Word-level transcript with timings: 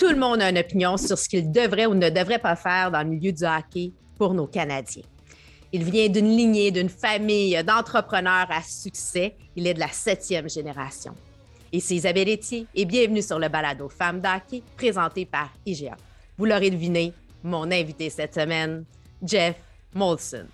tout 0.00 0.08
le 0.08 0.16
monde 0.16 0.40
a 0.40 0.48
une 0.48 0.56
opinion 0.56 0.96
sur 0.96 1.18
ce 1.18 1.28
qu'il 1.28 1.52
devrait 1.52 1.84
ou 1.84 1.94
ne 1.94 2.08
devrait 2.08 2.38
pas 2.38 2.56
faire 2.56 2.90
dans 2.90 3.02
le 3.02 3.10
milieu 3.10 3.32
du 3.32 3.44
hockey 3.44 3.92
pour 4.16 4.32
nos 4.32 4.46
Canadiens. 4.46 5.02
Il 5.72 5.84
vient 5.84 6.08
d'une 6.08 6.34
lignée, 6.34 6.70
d'une 6.70 6.88
famille 6.88 7.62
d'entrepreneurs 7.62 8.46
à 8.48 8.62
succès. 8.62 9.36
Il 9.54 9.66
est 9.66 9.74
de 9.74 9.78
la 9.78 9.88
septième 9.88 10.48
génération. 10.48 11.14
Et 11.70 11.80
c'est 11.80 11.96
Isabelle 11.96 12.30
Etier 12.30 12.66
et 12.74 12.86
bienvenue 12.86 13.20
sur 13.20 13.38
le 13.38 13.48
balado 13.50 13.90
Femmes 13.90 14.22
d'hockey 14.22 14.62
présenté 14.74 15.26
par 15.26 15.50
IGA. 15.66 15.96
Vous 16.38 16.46
l'aurez 16.46 16.70
deviné, 16.70 17.12
mon 17.42 17.70
invité 17.70 18.08
cette 18.08 18.34
semaine, 18.34 18.84
Jeff 19.22 19.56
Molson. 19.94 20.46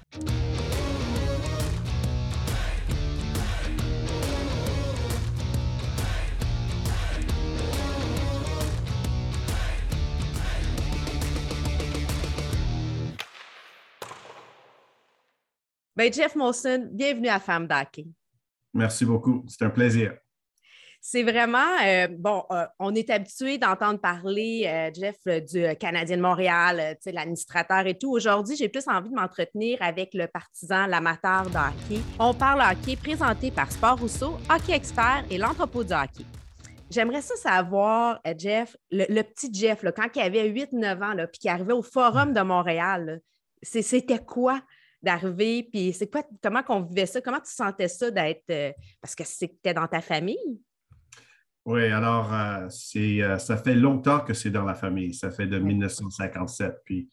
Ben, 15.96 16.12
Jeff 16.12 16.34
Molson, 16.34 16.90
bienvenue 16.92 17.28
à 17.28 17.40
Femme 17.40 17.66
d'Hockey. 17.66 18.04
Merci 18.74 19.06
beaucoup. 19.06 19.46
C'est 19.48 19.64
un 19.64 19.70
plaisir. 19.70 20.14
C'est 21.00 21.22
vraiment, 21.22 21.78
euh, 21.86 22.06
bon, 22.10 22.44
euh, 22.50 22.66
on 22.78 22.94
est 22.94 23.08
habitué 23.08 23.56
d'entendre 23.56 23.98
parler, 23.98 24.64
euh, 24.66 24.90
Jeff, 24.92 25.16
du 25.50 25.64
Canadien 25.78 26.18
de 26.18 26.22
Montréal, 26.22 26.98
l'administrateur 27.06 27.86
et 27.86 27.96
tout. 27.96 28.10
Aujourd'hui, 28.10 28.56
j'ai 28.56 28.68
plus 28.68 28.86
envie 28.88 29.08
de 29.08 29.14
m'entretenir 29.14 29.78
avec 29.80 30.12
le 30.12 30.26
partisan, 30.26 30.86
l'amateur 30.86 31.44
de 31.44 31.56
hockey. 31.56 32.02
On 32.18 32.34
parle 32.34 32.60
hockey 32.60 32.96
présenté 32.96 33.50
par 33.50 33.72
Sport 33.72 33.98
Rousseau, 33.98 34.36
Hockey 34.50 34.74
Expert 34.74 35.24
et 35.30 35.38
l'entrepôt 35.38 35.82
du 35.82 35.94
hockey. 35.94 36.26
J'aimerais 36.90 37.22
ça 37.22 37.36
savoir, 37.36 38.20
Jeff, 38.36 38.76
le, 38.90 39.22
petit 39.22 39.48
Jeff, 39.50 39.82
quand 39.96 40.08
il 40.14 40.20
avait 40.20 40.50
8-9 40.50 41.02
ans, 41.02 41.26
puis 41.32 41.40
qui 41.40 41.48
arrivait 41.48 41.72
au 41.72 41.82
Forum 41.82 42.34
de 42.34 42.42
Montréal, 42.42 43.22
c'était 43.62 44.18
quoi 44.18 44.60
d'arriver, 45.06 45.68
puis 45.72 45.92
c'est 45.92 46.10
quoi, 46.10 46.24
comment 46.42 46.62
qu'on 46.64 46.80
vivait 46.80 47.06
ça? 47.06 47.20
Comment 47.20 47.38
tu 47.38 47.50
sentais 47.50 47.86
ça 47.88 48.10
d'être, 48.10 48.50
euh, 48.50 48.72
parce 49.00 49.14
que 49.14 49.22
c'était 49.24 49.72
dans 49.72 49.86
ta 49.86 50.00
famille? 50.00 50.60
Oui, 51.64 51.86
alors, 51.86 52.32
euh, 52.34 52.66
c'est, 52.68 53.22
euh, 53.22 53.38
ça 53.38 53.56
fait 53.56 53.76
longtemps 53.76 54.20
que 54.20 54.34
c'est 54.34 54.50
dans 54.50 54.64
la 54.64 54.74
famille. 54.74 55.14
Ça 55.14 55.30
fait 55.30 55.46
de 55.46 55.58
1957. 55.58 56.82
Puis, 56.84 57.08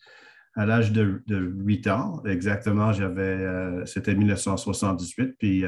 à 0.56 0.66
l'âge 0.66 0.92
de, 0.92 1.24
de, 1.28 1.38
8 1.38 1.88
ans, 1.88 2.24
exactement, 2.26 2.94
j'avais, 2.94 3.86
c'était 3.86 4.14
1978. 4.14 5.36
Puis, 5.40 5.64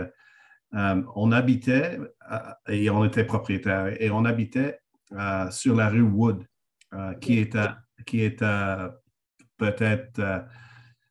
on 0.71 1.31
habitait 1.31 1.97
et 2.67 2.89
on 2.91 3.03
était 3.05 3.23
propriétaire 3.23 3.99
et 3.99 4.11
on 4.11 4.25
habitait 4.25 4.79
sur 5.49 5.75
la 5.75 5.89
rue 5.89 6.03
Wood, 6.03 6.45
qui 7.19 7.39
est 7.39 7.57
qui 8.05 8.21
est 8.21 8.43
peut-être 9.57 10.45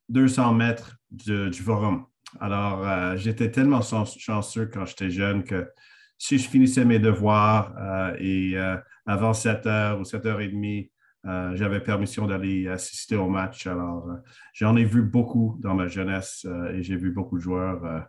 200 0.09 0.55
mètres 0.55 0.97
du, 1.15 1.63
forum. 1.63 2.07
Alors, 2.41 2.87
euh, 2.87 3.17
j'étais 3.17 3.51
tellement 3.51 3.81
chanceux 3.81 4.67
quand 4.67 4.85
j'étais 4.87 5.11
jeune 5.11 5.45
que 5.45 5.69
si 6.19 6.39
je 6.39 6.49
finissais 6.49 6.85
mes 6.85 6.99
devoirs 6.99 7.75
euh, 7.79 8.17
et 8.19 8.57
euh, 8.57 8.77
avant 9.07 9.35
7 9.35 9.67
h 9.67 9.99
ou 9.99 10.03
7h30, 10.03 10.91
j'avais 11.55 11.81
permission 11.81 12.27
d'aller 12.27 12.69
assister 12.69 13.17
au 13.17 13.29
match. 13.29 13.67
Alors, 13.67 14.07
j'en 14.53 14.77
ai 14.77 14.85
vu 14.85 15.03
beaucoup 15.03 15.57
dans 15.61 15.75
ma 15.75 15.89
jeunesse 15.89 16.47
et 16.75 16.83
j'ai 16.83 16.97
vu 16.97 17.13
beaucoup 17.13 17.39
de 17.39 17.43
joueurs 17.43 18.07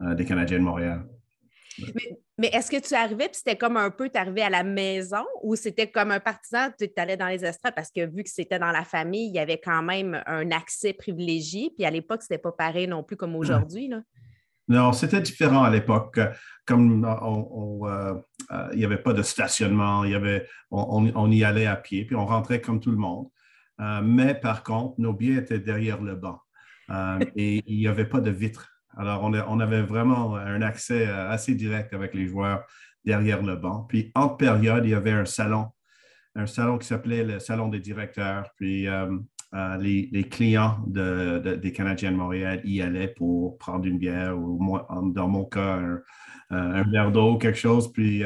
des 0.00 0.26
Canadiens 0.26 0.58
de 0.58 0.64
Montréal. 0.64 1.06
Mais, 2.38 2.48
est-ce 2.48 2.70
que 2.70 2.80
tu 2.80 2.94
arrivais, 2.94 3.26
puis 3.26 3.36
c'était 3.36 3.56
comme 3.56 3.76
un 3.76 3.90
peu, 3.90 4.08
tu 4.08 4.18
arrivais 4.18 4.42
à 4.42 4.50
la 4.50 4.62
maison 4.62 5.24
ou 5.42 5.56
c'était 5.56 5.90
comme 5.90 6.10
un 6.10 6.20
partisan, 6.20 6.68
tu 6.78 6.88
allais 6.96 7.16
dans 7.16 7.26
les 7.26 7.44
estrades 7.44 7.74
parce 7.74 7.90
que 7.90 8.06
vu 8.06 8.22
que 8.22 8.30
c'était 8.30 8.58
dans 8.58 8.70
la 8.70 8.84
famille, 8.84 9.28
il 9.28 9.34
y 9.34 9.40
avait 9.40 9.60
quand 9.60 9.82
même 9.82 10.22
un 10.26 10.50
accès 10.52 10.92
privilégié. 10.92 11.72
Puis 11.76 11.84
à 11.84 11.90
l'époque, 11.90 12.22
c'était 12.22 12.38
pas 12.38 12.52
pareil 12.52 12.86
non 12.86 13.02
plus 13.02 13.16
comme 13.16 13.34
aujourd'hui. 13.34 13.90
Non, 14.68 14.92
c'était 14.92 15.20
différent 15.20 15.64
à 15.64 15.70
l'époque. 15.70 16.20
Comme 16.66 17.04
euh, 17.04 18.14
euh, 18.50 18.68
il 18.72 18.78
n'y 18.78 18.84
avait 18.84 18.98
pas 18.98 19.14
de 19.14 19.22
stationnement, 19.22 20.04
il 20.04 20.12
y 20.12 20.14
avait, 20.14 20.46
on, 20.70 21.30
y 21.30 21.42
allait 21.42 21.66
à 21.66 21.76
pied, 21.76 22.04
puis 22.04 22.14
on 22.14 22.26
rentrait 22.26 22.60
comme 22.60 22.78
tout 22.78 22.90
le 22.90 22.98
monde. 22.98 23.28
Euh, 23.80 24.02
mais 24.02 24.34
par 24.34 24.62
contre, 24.62 24.94
nos 24.98 25.14
billets 25.14 25.40
étaient 25.40 25.60
derrière 25.60 26.02
le 26.02 26.16
banc 26.16 26.40
et 27.36 27.62
il 27.66 27.78
n'y 27.78 27.86
avait 27.86 28.08
pas 28.08 28.20
de 28.20 28.30
vitre 28.30 28.77
alors, 28.98 29.22
on, 29.22 29.60
avait 29.60 29.82
vraiment 29.82 30.34
un 30.34 30.60
accès 30.60 31.06
euh, 31.06 31.30
assez 31.30 31.54
direct 31.54 31.94
avec 31.94 32.14
les 32.14 32.26
joueurs 32.26 32.64
derrière 33.04 33.44
le 33.44 33.54
banc. 33.54 33.84
Puis, 33.88 34.10
entre 34.16 34.36
périodes, 34.36 34.84
il 34.84 34.90
y 34.90 34.94
avait 34.94 35.12
un 35.12 35.24
salon, 35.24 35.68
un 36.34 36.46
salon 36.46 36.78
qui 36.78 36.88
s'appelait 36.88 37.22
le 37.22 37.38
Salon 37.38 37.68
des 37.68 37.78
directeurs. 37.78 38.50
Puis, 38.56 38.88
euh, 38.88 39.16
euh, 39.54 39.76
les, 39.76 40.28
clients 40.28 40.80
des 40.88 41.72
Canadiens 41.72 42.10
de 42.10 42.16
Montréal 42.16 42.60
y 42.64 42.82
allaient 42.82 43.14
pour 43.16 43.56
prendre 43.58 43.86
une 43.86 43.98
bière 43.98 44.36
ou, 44.36 44.78
dans 45.12 45.28
mon 45.28 45.44
cas, 45.44 45.80
un, 46.50 46.82
verre 46.90 47.12
d'eau, 47.12 47.38
quelque 47.38 47.58
chose. 47.58 47.92
Puis, 47.92 48.24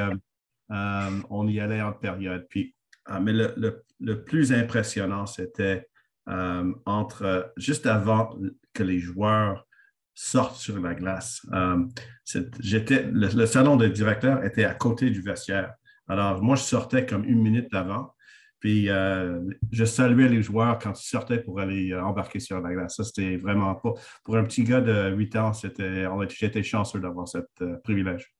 on 0.71 1.49
y 1.49 1.61
allait 1.61 1.82
entre 1.82 1.99
périodes. 1.99 2.47
Puis, 2.49 2.75
mais 3.21 3.34
le, 3.34 3.84
le, 4.00 4.25
plus 4.25 4.55
impressionnant, 4.55 5.27
c'était 5.27 5.87
entre 6.27 7.53
juste 7.59 7.87
avant 7.87 8.34
que 8.72 8.82
les 8.82 8.99
joueurs 8.99 9.66
sortent 10.15 10.56
sur 10.56 10.78
la 10.81 10.95
glace. 10.95 11.45
Euh, 11.53 11.84
j'étais, 12.61 13.09
le, 13.11 13.47
salon 13.47 13.77
de 13.77 13.89
directeur 13.89 14.45
était 14.45 14.65
à 14.65 14.75
côté 14.75 15.11
du 15.11 15.23
vestiaire. 15.23 15.75
Alors, 16.09 16.43
moi, 16.43 16.56
je 16.56 16.62
sortais 16.62 17.06
comme 17.06 17.25
une 17.25 17.41
minute 17.41 17.73
avant, 17.73 18.15
puis 18.61 18.89
euh, 18.91 19.41
je 19.71 19.84
saluais 19.84 20.28
les 20.28 20.43
joueurs 20.43 20.78
quand 20.78 20.99
ils 21.00 21.09
sortaient 21.09 21.41
pour 21.41 21.61
aller 21.61 21.93
euh, 21.93 22.05
embarquer 22.05 22.41
sur 22.41 22.61
la 22.61 22.73
glace. 22.73 22.97
Ça, 22.97 23.05
c'était 23.05 23.37
vraiment 23.37 23.75
pas. 23.75 23.93
Pour 24.25 24.37
un 24.37 24.45
petit 24.45 24.65
gars 24.65 24.81
de 24.81 25.15
8 25.15 25.37
ans, 25.37 25.53
c'était, 25.53 26.06
j'étais 26.29 26.62
chanceux 26.62 27.00
d'avoir 27.00 27.27
ce 27.29 27.39
privilège. 27.83 28.34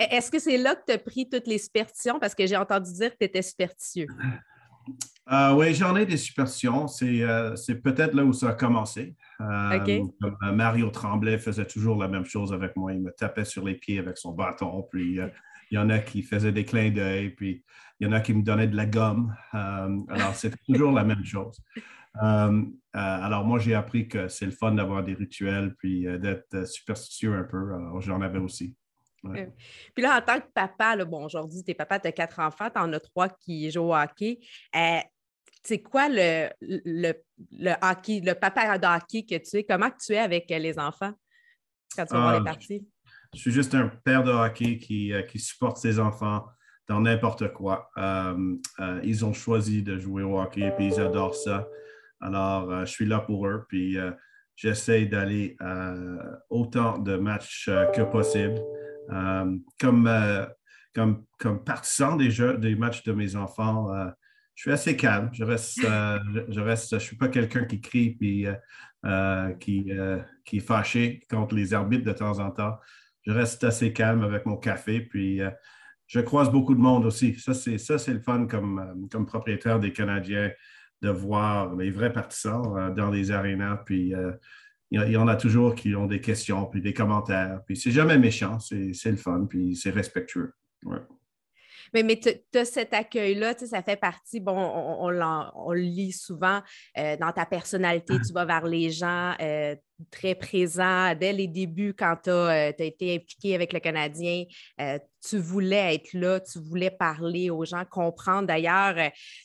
E, 0.00 0.04
est-ce 0.10 0.30
que 0.30 0.38
c'est 0.38 0.58
là 0.58 0.74
que 0.74 0.82
tu 0.86 0.92
as 0.92 0.98
pris 0.98 1.28
toutes 1.28 1.46
les 1.46 1.58
superstitions? 1.58 2.18
Parce 2.18 2.34
que 2.34 2.46
j'ai 2.46 2.56
entendu 2.56 2.92
dire 2.92 3.10
que 3.10 3.18
tu 3.18 3.24
étais 3.24 3.42
superstitieux. 3.42 4.06
oui, 5.54 5.74
j'en 5.74 5.96
ai 5.96 6.06
des 6.06 6.16
superstitions. 6.16 6.86
C'est, 6.88 7.22
c'est 7.56 7.82
peut-être 7.82 8.14
là 8.14 8.24
où 8.24 8.32
ça 8.32 8.50
a 8.50 8.52
commencé. 8.52 9.16
Euh, 9.40 10.04
euh, 10.22 10.52
Mario 10.52 10.90
Tremblay 10.90 11.38
faisait 11.38 11.66
toujours 11.66 11.98
la 11.98 12.08
même 12.08 12.24
chose 12.24 12.52
avec 12.52 12.76
moi. 12.76 12.92
Il 12.92 13.02
me 13.02 13.10
tapait 13.10 13.44
sur 13.44 13.64
les 13.64 13.74
pieds 13.74 13.98
avec 13.98 14.16
son 14.16 14.32
bâton. 14.32 14.86
Puis 14.90 15.20
euh, 15.20 15.28
il 15.70 15.76
y 15.76 15.78
en 15.78 15.90
a 15.90 15.98
qui 15.98 16.22
faisaient 16.22 16.52
des 16.52 16.64
clins 16.64 16.90
d'œil. 16.90 17.30
Puis 17.30 17.64
il 18.00 18.06
y 18.06 18.10
en 18.10 18.12
a 18.12 18.20
qui 18.20 18.34
me 18.34 18.42
donnaient 18.42 18.68
de 18.68 18.76
la 18.76 18.86
gomme. 18.86 19.34
alors, 19.52 20.34
c'était 20.34 20.56
toujours 20.68 20.92
la 20.92 21.04
même 21.04 21.24
chose. 21.24 21.60
alors, 22.14 23.44
moi, 23.44 23.58
j'ai 23.58 23.74
appris 23.74 24.08
que 24.08 24.28
c'est 24.28 24.46
le 24.46 24.52
fun 24.52 24.72
d'avoir 24.72 25.02
des 25.04 25.14
rituels 25.14 25.74
puis 25.76 26.06
d'être 26.18 26.66
superstitieux 26.66 27.34
un 27.34 27.44
peu. 27.44 27.74
Alors, 27.74 28.00
j'en 28.00 28.20
avais 28.20 28.38
aussi. 28.38 28.76
Puis 29.94 30.02
là, 30.02 30.18
en 30.18 30.20
tant 30.20 30.40
que 30.40 30.46
papa, 30.54 30.96
bon, 31.04 31.24
aujourd'hui, 31.24 31.62
t'es 31.62 31.74
papa, 31.74 31.98
tu 31.98 32.08
as 32.08 32.12
quatre 32.12 32.40
enfants, 32.40 32.68
tu 32.70 32.80
en 32.80 32.92
as 32.92 33.00
trois 33.00 33.28
qui 33.28 33.70
jouent 33.70 33.90
au 33.90 33.94
hockey 33.94 34.38
c'est 35.64 35.80
quoi 35.80 36.08
le, 36.08 36.50
le, 36.60 37.12
le, 37.52 37.72
hockey, 37.82 38.20
le 38.20 38.34
papa 38.34 38.78
de 38.78 38.86
hockey 38.86 39.24
que 39.24 39.36
tu 39.42 39.56
es? 39.56 39.64
Comment 39.64 39.90
tu 39.90 40.12
es 40.12 40.18
avec 40.18 40.50
euh, 40.50 40.58
les 40.58 40.78
enfants 40.78 41.12
quand 41.96 42.04
tu 42.04 42.12
vas 42.12 42.20
voir 42.20 42.32
les 42.34 42.40
ah, 42.40 42.44
parties? 42.52 42.86
Je 43.34 43.40
suis 43.40 43.50
juste 43.50 43.74
un 43.74 43.88
père 43.88 44.22
de 44.22 44.30
hockey 44.30 44.78
qui, 44.78 45.12
euh, 45.12 45.22
qui 45.22 45.38
supporte 45.38 45.78
ses 45.78 45.98
enfants 45.98 46.44
dans 46.86 47.00
n'importe 47.00 47.52
quoi. 47.52 47.90
Euh, 47.96 48.56
ils 49.02 49.24
ont 49.24 49.32
choisi 49.32 49.82
de 49.82 49.98
jouer 49.98 50.22
au 50.22 50.38
hockey 50.38 50.72
et 50.78 50.84
ils 50.84 51.00
adorent 51.00 51.34
ça. 51.34 51.66
Alors, 52.20 52.84
je 52.84 52.90
suis 52.90 53.06
là 53.06 53.20
pour 53.20 53.46
eux. 53.46 53.64
Puis, 53.68 53.96
j'essaie 54.54 55.06
d'aller 55.06 55.56
autant 56.50 56.98
de 56.98 57.16
matchs 57.16 57.70
que 57.94 58.02
possible. 58.02 58.60
Comme, 59.78 60.10
comme, 60.94 61.24
comme 61.38 61.64
partisan 61.64 62.16
des, 62.16 62.30
jeux, 62.30 62.58
des 62.58 62.74
matchs 62.74 63.02
de 63.04 63.12
mes 63.12 63.36
enfants, 63.36 63.90
je 64.54 64.62
suis 64.62 64.72
assez 64.72 64.96
calme. 64.96 65.30
Je 65.32 65.44
reste, 65.44 65.84
euh, 65.84 66.18
je, 66.48 66.60
reste, 66.60 66.94
je 66.94 67.04
suis 67.04 67.16
pas 67.16 67.28
quelqu'un 67.28 67.64
qui 67.64 67.80
crie 67.80 68.10
puis 68.10 68.46
euh, 68.46 68.54
euh, 69.04 69.52
qui, 69.54 69.90
qui 70.44 70.58
est 70.58 70.66
fâché 70.66 71.20
contre 71.28 71.54
les 71.54 71.74
arbitres 71.74 72.04
de 72.04 72.12
temps 72.12 72.38
en 72.38 72.50
temps. 72.50 72.78
Je 73.26 73.32
reste 73.32 73.64
assez 73.64 73.92
calme 73.92 74.22
avec 74.22 74.46
mon 74.46 74.56
café, 74.56 75.00
puis 75.00 75.40
je 76.06 76.20
croise 76.20 76.50
beaucoup 76.50 76.74
de 76.74 76.80
monde 76.80 77.06
aussi. 77.06 77.34
Ça, 77.38 77.54
c'est 77.54 77.78
ça, 77.78 77.98
c'est 77.98 78.12
le 78.12 78.20
fun 78.20 78.46
comme, 78.46 79.08
comme 79.10 79.24
propriétaire 79.24 79.80
des 79.80 79.92
Canadiens 79.92 80.50
de 81.00 81.08
voir 81.08 81.74
les 81.74 81.90
vrais 81.90 82.12
partisans 82.12 82.92
dans 82.94 83.10
les 83.10 83.30
arénas. 83.30 83.78
Puis 83.86 84.12
il 84.90 85.10
y, 85.10 85.16
en 85.16 85.26
a 85.26 85.34
toujours 85.34 85.74
qui 85.74 85.94
ont 85.96 86.06
des 86.06 86.20
questions, 86.20 86.66
puis 86.66 86.80
des 86.80 86.92
commentaires. 86.92 87.60
Puis 87.66 87.76
c'est 87.76 87.90
jamais 87.90 88.18
méchant, 88.18 88.58
c'est 88.60 89.10
le 89.10 89.16
fun, 89.16 89.46
puis 89.48 89.74
c'est 89.74 89.90
respectueux. 89.90 90.52
Mais, 91.94 92.02
mais 92.02 92.18
tu 92.18 92.58
as 92.58 92.64
cet 92.64 92.92
accueil-là, 92.92 93.54
ça 93.56 93.82
fait 93.82 93.96
partie, 93.96 94.40
bon, 94.40 94.56
on, 94.56 95.06
on, 95.06 95.72
le 95.72 95.80
lit 95.80 96.12
souvent 96.12 96.60
euh, 96.98 97.16
dans 97.16 97.30
ta 97.30 97.46
personnalité, 97.46 98.14
tu 98.26 98.32
vas 98.32 98.44
vers 98.44 98.66
les 98.66 98.90
gens 98.90 99.34
euh, 99.40 99.76
très 100.10 100.34
présents 100.34 101.14
dès 101.14 101.32
les 101.32 101.46
débuts 101.46 101.94
quand 101.96 102.16
tu 102.24 102.30
as, 102.30 102.68
euh, 102.68 102.72
été 102.76 103.14
impliqué 103.14 103.54
avec 103.54 103.72
le 103.72 103.78
Canadien. 103.78 104.44
tu 105.24 105.38
voulais 105.38 105.94
être 105.94 106.12
là, 106.14 106.40
tu 106.40 106.58
voulais 106.58 106.90
parler 106.90 107.48
aux 107.48 107.64
gens, 107.64 107.84
comprendre. 107.84 108.48
D'ailleurs, 108.48 108.96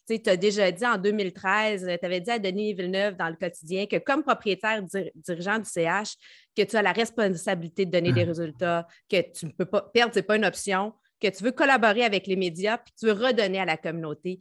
tu 0.08 0.20
as 0.26 0.36
déjà 0.36 0.72
dit 0.72 0.88
en 0.88 0.98
2013, 0.98 1.88
tu 2.00 2.06
avais 2.06 2.20
dit 2.20 2.32
à 2.32 2.40
Denis 2.40 2.74
Villeneuve 2.74 3.16
dans 3.16 3.30
le 3.30 3.36
quotidien 3.36 3.86
que 3.86 3.98
comme 3.98 4.24
propriétaire 4.24 4.82
dirigeant 5.16 5.60
du 5.60 5.70
CH, 5.70 6.16
que 6.58 6.64
tu 6.64 6.76
as 6.76 6.82
la 6.82 6.94
responsabilité 6.94 7.86
de 7.86 7.92
donner 7.92 8.12
des 8.12 8.26
mmh. 8.26 8.28
résultats, 8.28 8.88
que 9.08 9.22
tu 9.32 9.46
ne 9.46 9.52
peux 9.52 9.66
pas 9.66 9.82
perdre, 9.94 10.14
ce 10.14 10.20
n'est 10.20 10.24
pas 10.24 10.36
une 10.36 10.46
option 10.46 10.94
que 11.20 11.28
tu 11.28 11.44
veux 11.44 11.52
collaborer 11.52 12.04
avec 12.04 12.28
les 12.28 12.36
médias, 12.36 12.78
puis 12.78 12.94
tu 12.98 13.06
veux 13.06 13.14
redonner 13.14 13.60
à 13.60 13.66
la 13.66 13.78
communauté. 13.78 14.40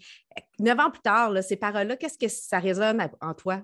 Neuf 0.58 0.78
ans 0.78 0.90
plus 0.90 1.02
tard, 1.02 1.32
ces 1.42 1.56
paroles-là, 1.56 1.96
qu'est-ce 1.96 2.18
que 2.18 2.28
ça 2.28 2.58
résonne 2.58 3.08
en 3.20 3.34
toi? 3.34 3.62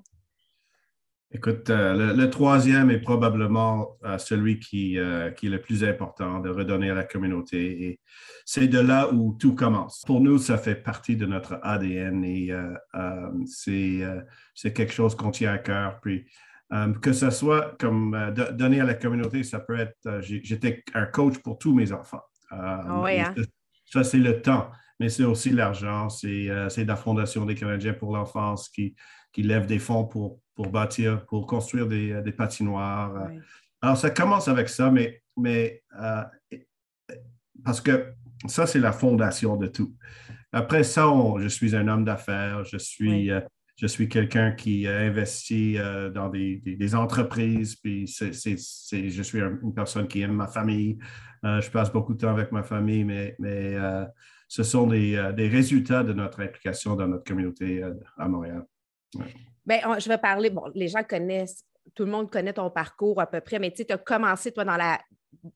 Écoute, 1.37 1.69
euh, 1.69 2.14
le, 2.14 2.31
troisième 2.31 2.93
est 2.93 3.00
probablement 3.00 3.99
euh, 4.05 4.19
celui 4.19 4.61
qui, 4.61 4.96
euh, 4.99 5.32
qui, 5.32 5.49
est 5.49 5.50
le 5.50 5.61
plus 5.61 5.82
important, 5.82 6.38
de 6.38 6.49
redonner 6.49 6.90
à 6.90 6.94
la 6.94 7.02
communauté. 7.02 7.99
C'est 8.44 8.69
de 8.69 8.78
là 8.78 9.12
où 9.12 9.37
tout 9.37 9.56
commence. 9.56 10.05
Pour 10.06 10.20
nous, 10.20 10.38
ça 10.38 10.58
fait 10.58 10.76
partie 10.76 11.16
de 11.16 11.26
notre 11.26 11.58
ADN 11.64 12.25
et 12.25 12.52
c'est 13.46 14.72
quelque 14.72 14.93
chose 14.93 15.16
qu'on 15.16 15.32
tient 15.32 15.52
à 15.52 15.58
cœur. 15.58 15.99
Puis, 16.00 16.25
que 17.02 17.12
ce 17.12 17.31
soit 17.31 17.76
comme 17.81 18.32
donner 18.52 18.81
à 18.81 18.84
la 18.84 18.94
communauté, 18.94 19.43
ça 19.43 19.58
peut 19.58 19.76
être, 19.76 20.20
j'étais 20.20 20.84
un 20.94 21.06
coach 21.06 21.38
pour 21.38 21.58
tous 21.58 21.75
mes 21.75 21.90
enfants. 21.90 22.22
Euh, 22.54 23.04
ah 23.04 23.04
hein? 23.06 23.34
Ça, 23.86 24.04
c'est 24.04 24.18
le 24.18 24.40
temps, 24.40 24.70
mais 24.98 25.08
c'est 25.08 25.24
aussi 25.24 25.50
l'argent. 25.50 26.08
Euh, 26.24 26.68
c'est 26.68 26.84
la 26.84 26.96
Fondation 26.96 27.44
des 27.44 27.54
Canadiens 27.54 27.94
pour 27.94 28.14
l'enfance 28.16 28.68
qui, 28.68 28.94
qui 29.32 29.42
lève 29.42 29.66
des 29.66 29.78
fonds 29.78 30.04
pour, 30.04 30.40
pour 30.54 30.68
bâtir, 30.68 31.24
pour 31.26 31.46
construire 31.46 31.86
des, 31.86 32.12
euh, 32.12 32.22
des 32.22 32.32
patinoires. 32.32 33.28
Alors, 33.82 33.96
ça 33.96 34.10
commence 34.10 34.48
avec 34.48 34.68
ça, 34.68 34.90
mais, 34.90 35.22
mais 35.36 35.82
parce 37.64 37.80
que 37.80 38.12
ça, 38.46 38.66
c'est 38.66 38.80
la 38.80 38.92
fondation 38.92 39.56
de 39.56 39.66
tout. 39.66 39.94
Après 40.52 40.84
ça, 40.84 41.10
je 41.38 41.48
suis 41.48 41.74
un 41.74 41.88
homme 41.88 42.04
d'affaires, 42.04 42.64
je 42.64 42.78
suis, 42.78 43.30
je 43.76 43.87
suis 43.87 44.09
quelqu'un 44.09 44.53
qui 44.53 44.87
investit 44.87 45.79
euh, 45.79 46.11
dans 46.11 46.29
des, 46.29 46.94
entreprises, 46.94 47.76
puis 47.76 48.06
je 48.06 49.23
suis 49.23 49.41
une 49.41 49.75
personne 49.75 50.06
qui 50.06 50.23
aime 50.23 50.35
ma 50.35 50.47
famille. 50.47 50.99
Euh, 51.44 51.61
je 51.61 51.71
passe 51.71 51.93
beaucoup 51.93 52.15
de 52.15 52.19
temps 52.19 52.31
avec 52.31 52.53
ma 52.53 52.62
famille, 52.62 53.05
mais, 53.05 53.37
euh, 53.41 54.05
ce 54.49 54.62
sont 54.62 54.87
des, 54.87 55.19
résultats 55.37 56.05
de 56.05 56.12
notre 56.12 56.41
implication 56.41 56.94
dans 56.94 57.09
notre 57.09 57.25
communauté 57.25 57.82
à 58.17 58.29
Montréal. 58.29 58.65
Bien, 59.67 59.99
je 59.99 60.09
vais 60.09 60.19
parler, 60.19 60.50
bon, 60.50 60.71
les 60.75 60.88
gens 60.88 61.03
connaissent, 61.03 61.65
tout 61.94 62.05
le 62.05 62.11
monde 62.11 62.31
connaît 62.31 62.53
ton 62.53 62.71
parcours 62.71 63.21
à 63.21 63.26
peu 63.26 63.41
près, 63.41 63.59
mais 63.59 63.73
tu 63.73 63.85
as 63.88 63.99
commencé, 63.99 64.53
toi, 64.53 64.65
dans 64.65 64.76
la 64.76 65.00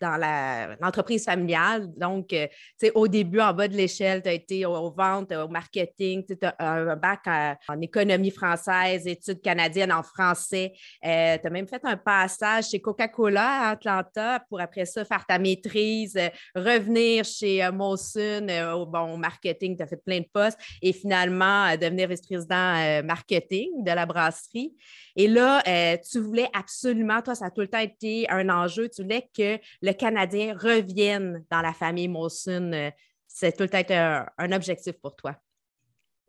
dans 0.00 0.76
l'entreprise 0.80 1.24
familiale. 1.24 1.88
Donc, 1.96 2.32
euh, 2.32 2.46
au 2.94 3.08
début, 3.08 3.40
en 3.40 3.52
bas 3.52 3.68
de 3.68 3.74
l'échelle, 3.74 4.22
tu 4.22 4.28
as 4.28 4.32
été 4.32 4.66
aux, 4.66 4.90
ventes, 4.90 5.32
au 5.32 5.48
marketing, 5.48 6.24
tu 6.26 6.36
as 6.42 6.54
un 6.58 6.96
bac 6.96 7.26
en, 7.26 7.80
économie 7.80 8.30
française, 8.30 9.06
études 9.06 9.40
canadiennes 9.40 9.92
en 9.92 10.02
français. 10.02 10.72
Euh, 11.04 11.38
tu 11.38 11.46
as 11.46 11.50
même 11.50 11.68
fait 11.68 11.84
un 11.84 11.96
passage 11.96 12.68
chez 12.68 12.80
Coca-Cola 12.80 13.68
à 13.68 13.70
Atlanta 13.70 14.40
pour 14.48 14.60
après 14.60 14.84
ça 14.84 15.04
faire 15.04 15.24
ta 15.26 15.38
maîtrise, 15.38 16.16
euh, 16.16 16.28
revenir 16.54 17.24
chez 17.24 17.68
Molson 17.70 18.46
au 18.74 18.86
bon 18.86 19.16
marketing, 19.16 19.76
tu 19.76 19.82
as 19.82 19.86
fait 19.86 20.02
plein 20.02 20.20
de 20.20 20.28
postes 20.32 20.58
et 20.82 20.92
finalement 20.92 21.76
devenir 21.76 22.08
vice-président 22.08 23.02
marketing 23.04 23.84
de 23.84 23.92
la 23.92 24.06
brasserie. 24.06 24.74
Et 25.16 25.26
là, 25.26 25.62
tu 25.98 26.20
voulais 26.20 26.48
absolument, 26.52 27.20
toi, 27.22 27.34
ça 27.34 27.46
a 27.46 27.50
tout 27.50 27.60
le 27.60 27.68
temps 27.68 27.78
été 27.78 28.28
un 28.30 28.48
enjeu, 28.48 28.88
tu 28.88 29.02
voulais 29.02 29.28
que 29.36 29.58
le 29.82 29.92
Canadien 29.92 30.56
revienne 30.56 31.44
dans 31.50 31.60
la 31.60 31.72
famille 31.72 32.08
Molson. 32.08 32.70
Euh, 32.72 32.90
c'est 33.26 33.56
tout 33.56 33.68
être 33.74 33.90
un, 33.90 34.26
un, 34.38 34.52
objectif 34.52 34.94
pour 35.00 35.14
toi. 35.16 35.36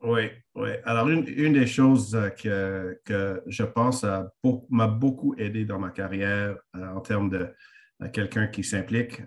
Oui, 0.02 0.30
oui. 0.56 0.70
Alors, 0.86 1.10
une, 1.10 1.24
des 1.24 1.68
choses 1.68 2.16
euh, 2.16 2.30
que, 2.30 3.00
que 3.06 3.42
je 3.48 3.64
pense 3.64 4.06
m'a 4.70 4.88
beaucoup 4.88 5.36
aidé 5.38 5.66
dans 5.66 5.80
ma 5.80 5.90
carrière 5.90 6.56
euh, 6.76 6.88
en 6.88 7.02
termes 7.02 7.30
de 7.30 7.48
quelqu'un 8.14 8.48
qui 8.48 8.64
s'implique, 8.64 9.22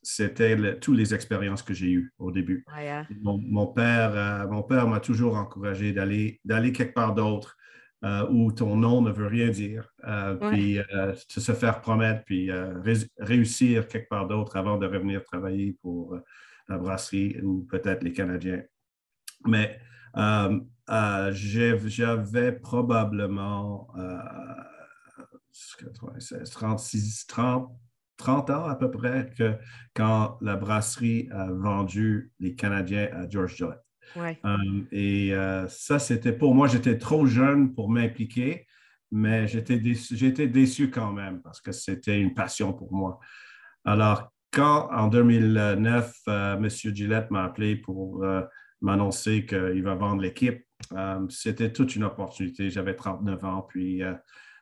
c'était 0.00 0.78
toutes 0.78 0.96
les 0.96 1.12
expériences 1.12 1.64
que 1.64 1.74
j'ai 1.74 1.90
eues 1.90 2.14
au 2.18 2.30
début. 2.30 2.64
Hein. 2.72 3.04
mon, 3.20 3.66
père, 3.66 4.46
mon 4.48 4.62
père 4.62 4.86
m'a 4.86 5.00
toujours 5.00 5.34
encouragé 5.34 5.92
d'aller 5.92 6.38
quelque 6.72 6.94
part 6.94 7.16
d'autre, 7.16 7.56
euh, 8.04 8.26
où 8.28 8.52
ton 8.52 8.76
nom 8.76 9.00
ne 9.00 9.10
veut 9.10 9.26
rien 9.26 9.48
dire, 9.48 9.90
euh, 10.06 10.34
puis 10.34 10.78
euh, 10.78 11.14
se 11.28 11.52
faire 11.52 11.80
promettre, 11.80 12.24
puis 12.24 12.50
réussir 13.18 13.88
quelque 13.88 14.10
part 14.10 14.28
d'autre 14.28 14.56
avant 14.56 14.76
de 14.76 14.86
revenir 14.86 15.24
travailler 15.24 15.78
pour 15.80 16.18
la 16.68 16.76
brasserie 16.76 17.40
ou 17.42 17.66
peut-être 17.70 18.04
les 18.04 18.12
Canadiens. 18.12 18.62
Mais 19.46 19.80
j'avais 21.88 22.52
probablement 22.52 23.88
36, 26.52 27.26
30, 27.26 27.70
30 28.18 28.50
ans 28.50 28.66
à 28.66 28.76
peu 28.76 28.90
près 28.90 29.30
que 29.38 29.56
quand 29.94 30.36
la 30.42 30.56
brasserie 30.56 31.30
a 31.32 31.50
vendu 31.50 32.30
les 32.40 32.54
Canadiens 32.54 33.08
à 33.12 33.26
George 33.26 33.56
Gillette. 33.56 33.85
Euh, 34.16 34.56
et 34.92 35.34
euh, 35.34 35.66
ça, 35.68 35.98
c'était 35.98 36.32
pour 36.32 36.54
moi, 36.54 36.68
j'étais 36.68 36.98
trop 36.98 37.26
jeune 37.26 37.74
pour 37.74 37.88
m'impliquer, 37.88 38.66
mais 39.10 39.46
j'étais 39.46 39.78
déçu, 39.78 40.32
déçu 40.32 40.90
quand 40.90 41.12
même 41.12 41.42
parce 41.42 41.60
que 41.60 41.72
c'était 41.72 42.20
une 42.20 42.34
passion 42.34 42.72
pour 42.72 42.92
moi. 42.92 43.18
Alors, 43.84 44.30
quand 44.52 44.88
en 44.92 45.08
2009, 45.08 46.14
euh, 46.28 46.56
M. 46.56 46.68
Gillette 46.68 47.30
m'a 47.30 47.44
appelé 47.44 47.76
pour 47.76 48.24
m'annoncer 48.80 49.46
qu'il 49.46 49.82
va 49.82 49.94
vendre 49.94 50.22
l'équipe, 50.22 50.64
c'était 51.28 51.72
toute 51.72 51.96
une 51.96 52.04
opportunité. 52.04 52.70
J'avais 52.70 52.94
39 52.94 53.44
ans, 53.44 53.66
puis 53.68 54.02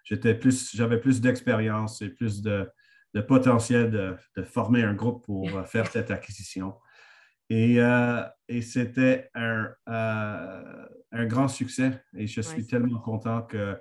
j'étais 0.04 0.34
plus, 0.34 0.74
j'avais 0.74 0.98
plus 0.98 1.20
d'expérience 1.20 2.02
et 2.02 2.08
plus 2.08 2.42
de, 2.42 2.68
potentiel 3.28 3.90
de, 3.90 4.16
de, 4.36 4.42
former 4.42 4.82
un 4.82 4.94
groupe 4.94 5.24
pour 5.24 5.48
faire 5.66 5.86
cette 5.86 6.10
acquisition. 6.10 6.74
Euh, 7.52 8.22
et, 8.48 8.62
c'était 8.62 9.30
un, 9.34 9.68
euh, 9.88 10.86
un, 11.12 11.26
grand 11.26 11.48
succès. 11.48 12.02
Et 12.16 12.26
je 12.26 12.40
suis 12.40 12.66
tellement 12.66 13.00
content 13.00 13.42
que 13.42 13.76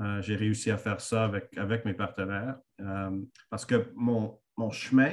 euh, 0.00 0.22
j'ai 0.22 0.36
réussi 0.36 0.70
à 0.70 0.76
faire 0.76 1.00
ça 1.00 1.24
avec, 1.24 1.56
avec 1.56 1.84
mes 1.84 1.94
partenaires. 1.94 2.56
parce 3.50 3.64
que 3.64 3.90
mon, 3.96 4.38
mon 4.56 4.70
chemin 4.70 5.10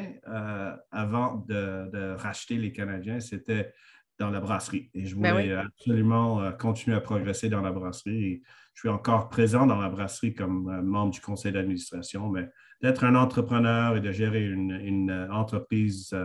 avant 0.91 1.37
de, 1.47 1.89
de, 1.91 2.15
racheter 2.15 2.57
les 2.57 2.71
Canadiens, 2.71 3.19
c'était 3.19 3.73
dans 4.17 4.29
la 4.29 4.39
brasserie. 4.39 4.89
Et 4.93 5.05
je 5.05 5.15
ben 5.15 5.33
voulais 5.33 5.53
absolument 5.53 6.51
continuer 6.53 6.95
à 6.95 7.01
progresser 7.01 7.49
dans 7.49 7.61
la 7.61 7.71
brasserie. 7.71 8.23
Et 8.23 8.43
je 8.73 8.81
suis 8.81 8.89
encore 8.89 9.29
présent 9.29 9.65
dans 9.65 9.79
la 9.79 9.89
brasserie 9.89 10.33
comme 10.33 10.81
membre 10.81 11.11
du 11.11 11.21
conseil 11.21 11.51
d'administration, 11.51 12.29
mais 12.29 12.49
d'être 12.81 13.03
un 13.03 13.15
entrepreneur 13.15 13.97
et 13.97 14.01
de 14.01 14.11
gérer 14.11 14.45
une, 14.45 14.71
une 14.71 15.27
entreprise 15.31 16.15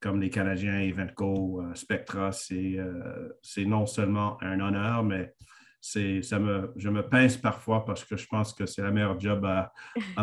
comme 0.00 0.20
les 0.20 0.30
Canadiens 0.30 0.80
Eventco, 0.80 1.60
euh, 1.60 1.74
Spectra, 1.74 2.30
euh, 2.52 3.28
c'est 3.42 3.64
non 3.64 3.86
seulement 3.86 4.42
un 4.42 4.58
honneur, 4.60 5.04
mais 5.04 5.34
ça 5.80 6.38
me, 6.38 6.72
je 6.76 6.88
me 6.88 7.06
pince 7.06 7.36
parfois 7.36 7.84
parce 7.84 8.04
que 8.04 8.16
je 8.16 8.26
pense 8.26 8.52
que 8.52 8.66
c'est 8.66 8.82
la 8.82 8.90
meilleure 8.90 9.20
job 9.20 9.44
à, 9.44 9.72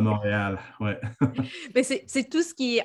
Montréal. 0.01 0.59
Mais 1.75 1.83
c'est 1.83 2.29
tout 2.29 2.43
ce 2.43 2.53
qui, 2.53 2.79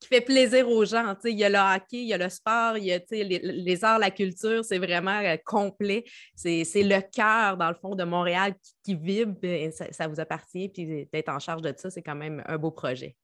qui, 0.00 0.08
fait 0.08 0.22
plaisir 0.22 0.68
aux 0.68 0.84
gens. 0.86 1.14
Il 1.24 1.38
y 1.38 1.44
a 1.44 1.50
le 1.50 1.58
hockey, 1.58 1.98
il 1.98 2.08
y 2.08 2.14
a 2.14 2.18
le 2.18 2.30
sport, 2.30 2.78
il 2.78 2.84
y 2.84 2.92
a 2.92 3.00
les, 3.10 3.84
arts, 3.84 3.98
la 3.98 4.10
culture, 4.10 4.64
c'est 4.64 4.78
vraiment 4.78 5.20
euh, 5.20 5.36
complet. 5.44 6.04
C'est 6.34 6.64
le 6.76 7.00
cœur, 7.00 7.58
dans 7.58 7.68
le 7.68 7.76
fond, 7.76 7.94
de 7.94 8.04
Montréal 8.04 8.54
qui, 8.82 8.94
vibre. 8.94 9.36
Ça, 9.72 9.92
ça, 9.92 10.08
vous 10.08 10.20
appartient. 10.20 10.70
Puis 10.70 11.08
d'être 11.12 11.28
en 11.28 11.38
charge 11.38 11.62
de 11.62 11.74
ça, 11.76 11.90
c'est 11.90 12.02
quand 12.02 12.16
même 12.16 12.42
un 12.46 12.56
beau 12.56 12.70
projet. 12.70 13.16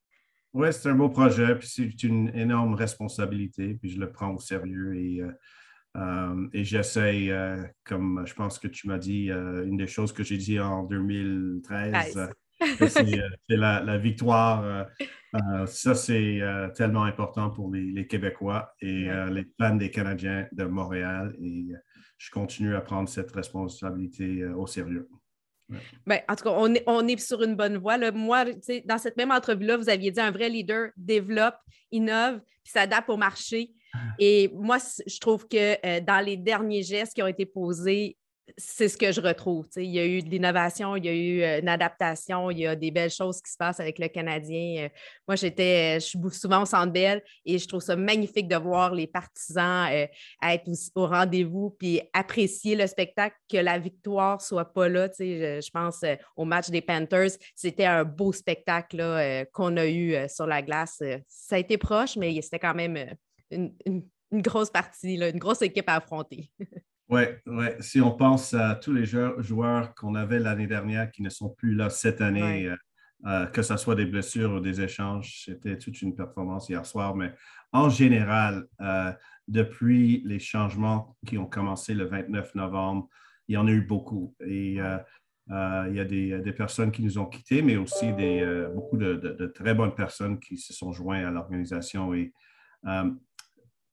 Oui, 0.52 0.72
c'est 0.72 0.88
un 0.88 0.94
beau 0.94 1.08
projet, 1.08 1.54
puis 1.56 1.68
c'est 1.68 2.02
une 2.02 2.28
énorme 2.34 2.74
responsabilité, 2.74 3.74
puis 3.74 3.90
je 3.90 4.00
le 4.00 4.10
prends 4.10 4.34
au 4.34 4.40
sérieux 4.40 4.96
et, 4.96 5.20
euh, 5.20 5.30
euh, 5.96 6.48
et 6.52 6.64
j'essaie, 6.64 7.30
euh, 7.30 7.62
comme 7.84 8.24
je 8.26 8.34
pense 8.34 8.58
que 8.58 8.66
tu 8.66 8.88
m'as 8.88 8.98
dit, 8.98 9.30
une 9.30 9.76
des 9.76 9.86
choses 9.86 10.12
que 10.12 10.24
j'ai 10.24 10.38
dit 10.38 10.58
en 10.58 10.82
2013, 10.82 12.32
c'est 12.88 13.56
la, 13.56 13.98
victoire. 13.98 14.88
ça, 15.66 15.94
c'est 15.94 16.40
tellement 16.74 17.04
important 17.04 17.50
pour 17.50 17.72
les, 17.72 17.92
les 17.92 18.08
Québécois 18.08 18.74
et 18.80 19.08
les 19.30 19.46
fans 19.56 19.76
des 19.76 19.90
Canadiens 19.90 20.48
de 20.50 20.64
Montréal 20.64 21.32
et 21.40 21.68
je 22.18 22.30
continue 22.30 22.74
à 22.74 22.80
prendre 22.80 23.08
cette 23.08 23.30
responsabilité 23.30 24.44
au 24.46 24.66
sérieux. 24.66 25.08
Ben, 26.06 26.20
en 26.28 26.36
tout 26.36 26.44
cas, 26.44 26.54
on 26.56 26.74
est, 26.74 26.82
on 26.86 27.06
est 27.06 27.20
sur 27.20 27.42
une 27.42 27.56
bonne 27.56 27.76
voie. 27.76 27.96
Là. 27.96 28.12
Moi, 28.12 28.44
dans 28.84 28.98
cette 28.98 29.16
même 29.16 29.30
entrevue-là, 29.30 29.76
vous 29.76 29.88
aviez 29.88 30.10
dit 30.10 30.20
un 30.20 30.30
vrai 30.30 30.48
leader 30.48 30.90
développe, 30.96 31.56
innove, 31.90 32.40
puis 32.62 32.72
s'adapte 32.72 33.08
au 33.08 33.16
marché. 33.16 33.72
Et 34.18 34.50
moi, 34.54 34.78
je 35.06 35.18
trouve 35.18 35.48
que 35.48 36.00
dans 36.00 36.24
les 36.24 36.36
derniers 36.36 36.82
gestes 36.82 37.14
qui 37.14 37.22
ont 37.22 37.26
été 37.26 37.44
posés, 37.44 38.16
c'est 38.56 38.88
ce 38.88 38.96
que 38.96 39.12
je 39.12 39.20
retrouve. 39.20 39.66
Il 39.76 39.90
y 39.90 39.98
a 39.98 40.06
eu 40.06 40.22
de 40.22 40.28
l'innovation, 40.28 40.96
il 40.96 41.04
y 41.04 41.08
a 41.08 41.12
eu 41.12 41.42
euh, 41.42 41.60
une 41.60 41.68
adaptation, 41.68 42.50
il 42.50 42.58
y 42.58 42.66
a 42.66 42.76
des 42.76 42.90
belles 42.90 43.10
choses 43.10 43.40
qui 43.40 43.50
se 43.50 43.56
passent 43.56 43.80
avec 43.80 43.98
le 43.98 44.08
Canadien. 44.08 44.84
Euh, 44.84 44.88
moi, 45.26 45.36
j'étais, 45.36 45.94
je 46.00 46.06
suis 46.06 46.18
souvent 46.32 46.62
au 46.62 46.66
Centre 46.66 46.92
Bell 46.92 47.22
et 47.44 47.58
je 47.58 47.66
trouve 47.68 47.80
ça 47.80 47.96
magnifique 47.96 48.48
de 48.48 48.56
voir 48.56 48.94
les 48.94 49.06
partisans 49.06 49.88
euh, 49.90 50.06
être 50.42 50.70
au 50.94 51.06
rendez-vous 51.06 51.70
puis 51.78 52.00
apprécier 52.12 52.76
le 52.76 52.86
spectacle, 52.86 53.36
que 53.50 53.58
la 53.58 53.78
victoire 53.78 54.40
soit 54.40 54.72
pas 54.72 54.88
là. 54.88 55.08
Je, 55.18 55.70
pense 55.70 56.04
au 56.36 56.44
match 56.44 56.68
des 56.70 56.80
Panthers, 56.80 57.30
c'était 57.54 57.84
un 57.84 58.04
beau 58.04 58.32
spectacle 58.32 59.46
qu'on 59.52 59.76
a 59.76 59.86
eu 59.86 60.16
sur 60.28 60.46
la 60.46 60.62
glace. 60.62 61.02
Ça 61.28 61.56
a 61.56 61.58
été 61.58 61.78
proche, 61.78 62.16
mais 62.16 62.40
c'était 62.42 62.58
quand 62.58 62.74
même 62.74 63.14
une, 63.50 63.72
grosse 64.32 64.70
partie, 64.70 65.14
une 65.14 65.38
grosse 65.38 65.62
équipe 65.62 65.88
à 65.88 65.96
affronter. 65.96 66.50
Oui, 67.10 67.22
ouais. 67.46 67.76
si 67.80 68.00
on 68.00 68.12
pense 68.12 68.54
à 68.54 68.76
tous 68.76 68.92
les 68.92 69.04
joueurs 69.04 69.94
qu'on 69.96 70.14
avait 70.14 70.38
l'année 70.38 70.68
dernière 70.68 71.10
qui 71.10 71.22
ne 71.22 71.28
sont 71.28 71.48
plus 71.50 71.74
là 71.74 71.90
cette 71.90 72.20
année, 72.20 72.68
euh, 72.68 72.76
euh, 73.26 73.46
que 73.46 73.62
ce 73.62 73.76
soit 73.76 73.96
des 73.96 74.06
blessures 74.06 74.52
ou 74.52 74.60
des 74.60 74.80
échanges, 74.80 75.42
c'était 75.44 75.76
toute 75.76 76.00
une 76.02 76.14
performance 76.14 76.68
hier 76.68 76.86
soir. 76.86 77.16
Mais 77.16 77.34
en 77.72 77.90
général, 77.90 78.64
euh, 78.80 79.12
depuis 79.48 80.22
les 80.24 80.38
changements 80.38 81.16
qui 81.26 81.36
ont 81.36 81.46
commencé 81.46 81.94
le 81.94 82.04
29 82.04 82.54
novembre, 82.54 83.08
il 83.48 83.54
y 83.54 83.56
en 83.56 83.66
a 83.66 83.72
eu 83.72 83.82
beaucoup. 83.82 84.36
Et 84.46 84.74
il 84.74 84.74
y 84.76 86.00
a 86.00 86.04
des, 86.04 86.54
personnes 86.56 86.92
qui 86.92 87.02
nous 87.02 87.18
ont 87.18 87.26
quittés, 87.26 87.60
mais 87.60 87.76
aussi 87.76 88.12
des, 88.12 88.68
beaucoup 88.72 88.96
de, 88.96 89.14
de, 89.14 89.46
très 89.46 89.74
bonnes 89.74 89.96
personnes 89.96 90.38
qui 90.38 90.56
se 90.56 90.72
sont 90.72 90.92
joints 90.92 91.26
à 91.26 91.30
l'organisation. 91.32 92.14
Et 92.14 92.32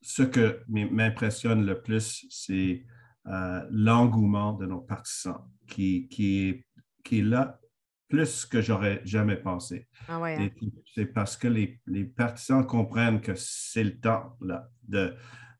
ce 0.03 0.21
que 0.21 0.61
m'impressionne 0.67 1.65
le 1.65 1.81
plus, 1.81 2.27
c'est 2.29 2.85
euh, 3.29 3.61
l'engouement 3.71 4.53
de 4.53 4.65
nos 4.65 4.79
partisans 4.79 5.41
qui, 5.67 6.07
qui, 6.07 6.47
est, 6.47 6.65
qui 7.03 7.19
est 7.19 7.23
là 7.23 7.59
plus 8.07 8.45
que 8.45 8.61
j'aurais 8.61 9.01
jamais 9.03 9.35
pensé. 9.35 9.89
Ah 10.07 10.21
hein? 10.23 10.47
C'est 10.95 11.07
parce 11.07 11.35
que 11.35 11.49
les, 11.49 11.81
les, 11.87 12.05
partisans 12.05 12.65
comprennent 12.65 13.19
que 13.19 13.33
c'est 13.35 13.83
le 13.83 13.99
temps 13.99 14.37
là, 14.39 14.69
de, 14.87 15.13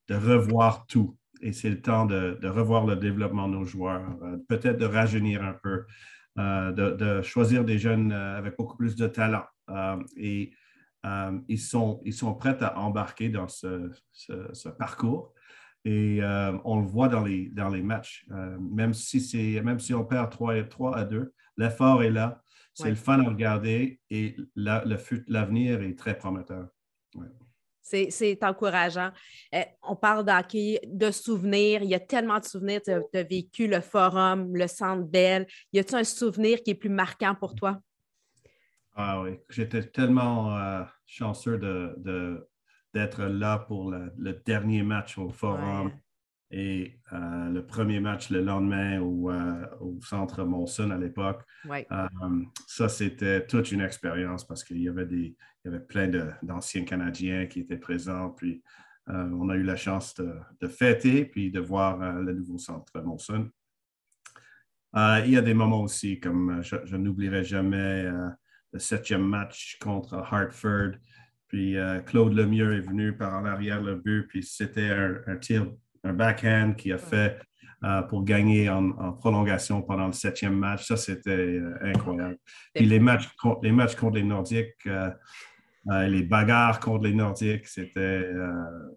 de 0.08 0.16
revoir 0.16 0.88
tout 0.88 1.18
et 1.42 1.52
c'est 1.52 1.70
le 1.70 1.82
temps 1.82 2.06
de, 2.06 2.40
de, 2.42 2.48
revoir 2.48 2.86
le 2.86 2.96
développement 2.96 3.50
de 3.50 3.54
nos 3.56 3.66
joueurs, 3.66 4.18
euh, 4.24 4.38
peut-être 4.48 4.78
de 4.78 4.86
rajeunir 4.86 5.44
un 5.44 5.54
peu, 5.62 5.86
euh, 6.40 6.72
de, 6.72 6.92
de, 6.92 7.22
choisir 7.22 7.66
des 7.66 7.78
jeunes 7.78 8.14
avec 8.14 8.56
beaucoup 8.58 8.78
plus 8.78 8.96
de 8.96 9.08
talent. 9.08 9.46
et 10.16 10.54
ils, 11.50 11.60
sont, 11.60 12.02
ils 12.06 12.14
sont 12.14 12.34
prêts 12.34 12.58
à 12.64 12.80
embarquer 12.80 13.28
dans 13.28 13.50
ce, 13.50 13.92
ce, 14.14 14.48
ce 14.54 14.70
parcours. 14.70 15.34
Et 15.88 16.22
euh, 16.22 16.52
on 16.66 16.82
le 16.82 16.86
voit 16.86 17.08
dans 17.08 17.24
les, 17.24 17.48
dans 17.48 17.70
les 17.70 17.82
matchs. 17.82 18.26
Euh, 18.32 18.58
même, 18.60 18.94
si 18.94 19.62
même 19.64 19.80
si 19.80 19.94
on 19.94 20.04
perd 20.04 20.30
3, 20.30 20.64
3 20.64 20.98
à 20.98 21.06
2, 21.06 21.34
l'effort 21.56 22.04
est 22.04 22.10
là. 22.10 22.44
C'est 22.74 22.90
le 22.90 22.96
fun 22.96 23.22
à 23.22 23.30
regarder 23.30 24.02
et 24.10 24.36
l'avenir 24.56 25.82
est 25.82 25.98
très 25.98 26.18
prometteur. 26.18 26.68
C'est 27.82 28.44
encourageant. 28.44 29.12
Euh, 29.56 29.62
on 29.82 29.96
parle 29.96 30.26
d'hockey, 30.26 30.82
de 30.86 31.10
souvenirs. 31.10 31.82
Il 31.82 31.90
y 31.90 31.96
a 31.96 32.02
tellement 32.02 32.40
de 32.40 32.46
souvenirs. 32.46 32.82
Tu 32.84 32.92
as, 32.92 33.24
vécu 33.24 33.68
le 33.68 33.80
forum, 33.80 34.54
le 34.54 34.68
centre 34.68 35.08
Bell. 35.08 35.48
Y 35.72 35.80
a-t-il 35.80 36.00
un 36.00 36.04
souvenir 36.04 36.62
qui 36.64 36.72
est 36.72 36.76
plus 36.76 36.90
marquant 36.90 37.34
pour 37.34 37.56
toi? 37.56 37.80
Ah 38.94 39.22
oui, 39.22 39.40
j'étais 39.50 39.84
tellement 39.84 40.86
chanceux 41.06 41.58
de, 41.58 42.46
d'être 42.98 43.26
là 43.26 43.60
pour 43.60 43.92
le, 43.92 44.34
dernier 44.44 44.82
match 44.82 45.20
au 45.20 45.30
Forum 45.30 45.92
et 46.50 47.00
euh, 47.14 47.50
le 47.50 47.64
premier 47.64 48.00
match 48.00 48.32
le 48.32 48.42
lendemain 48.42 49.00
au, 49.02 49.30
euh, 49.30 49.66
Centre 50.02 50.44
Monson 50.44 50.90
à 50.90 50.98
l'époque. 50.98 51.44
Euh, 51.70 52.08
ça, 52.66 52.90
c'était 52.90 53.46
toute 53.46 53.72
une 53.72 53.82
expérience 53.82 54.48
parce 54.48 54.64
qu'il 54.64 54.82
y 54.82 54.90
avait, 54.90 55.06
des, 55.06 55.36
il 55.64 55.66
y 55.66 55.68
avait 55.68 55.86
plein 55.86 56.08
d'anciens 56.42 56.86
Canadiens 56.86 57.46
qui 57.46 57.60
étaient 57.60 57.78
présents. 57.78 58.32
Puis 58.32 58.64
on 59.08 59.48
a 59.50 59.56
eu 59.56 59.64
la 59.64 59.78
chance 59.78 60.16
de, 60.16 60.68
fêter 60.68 61.24
puis 61.24 61.52
de 61.52 61.60
voir 61.60 61.98
le 62.20 62.34
nouveau 62.34 62.58
Centre 62.58 63.00
Monson. 63.02 63.50
il 64.96 65.30
y 65.30 65.38
a 65.38 65.42
des 65.42 65.54
moments 65.54 65.84
aussi, 65.84 66.20
comme 66.20 66.62
je, 66.62 66.76
je 66.84 66.98
n'oublierai 66.98 67.44
jamais 67.44 68.12
le 68.74 68.80
septième 68.80 69.26
match 69.26 69.78
contre 69.80 70.16
Hartford. 70.16 70.94
Puis 71.48 71.78
euh, 71.78 72.00
Claude 72.00 72.34
Lemieux 72.34 72.76
est 72.76 72.82
venu 72.82 73.16
par 73.16 73.34
en 73.36 73.46
arrière 73.46 73.82
le 73.82 73.96
but, 73.96 74.28
puis 74.28 74.44
c'était 74.44 74.90
un, 74.90 75.38
tir, 75.38 75.68
un 76.04 76.14
backhand 76.14 76.74
qui 76.74 76.92
a 76.92 76.98
fait 76.98 77.40
euh, 77.84 78.02
pour 78.04 78.26
gagner 78.26 78.70
en, 78.70 79.14
prolongation 79.14 79.82
pendant 79.82 80.08
le 80.08 80.14
septième 80.14 80.58
match. 80.58 80.86
Ça, 80.86 80.98
c'était 80.98 81.32
euh, 81.32 81.78
incroyable. 81.82 82.38
Puis 82.74 82.86
les 82.86 83.00
matchs, 83.00 83.30
les 83.64 83.72
matchs 83.72 83.96
contre 83.96 84.16
les 84.16 84.24
Nordiques, 84.24 84.88
les 85.90 86.24
bagarres 86.24 86.82
contre 86.82 87.06
les 87.06 87.14
Nordiques, 87.14 87.66
c'était 87.66 88.30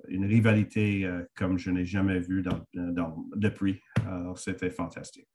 une 0.09 0.25
rivalité 0.25 1.09
comme 1.37 1.57
je 1.57 1.71
n'ai 1.71 1.85
jamais 1.85 2.19
vu 2.19 2.43
dans, 2.43 3.27
depuis. 3.37 3.81
Alors, 4.05 4.37
c'était 4.37 4.71
fantastique. 4.71 5.29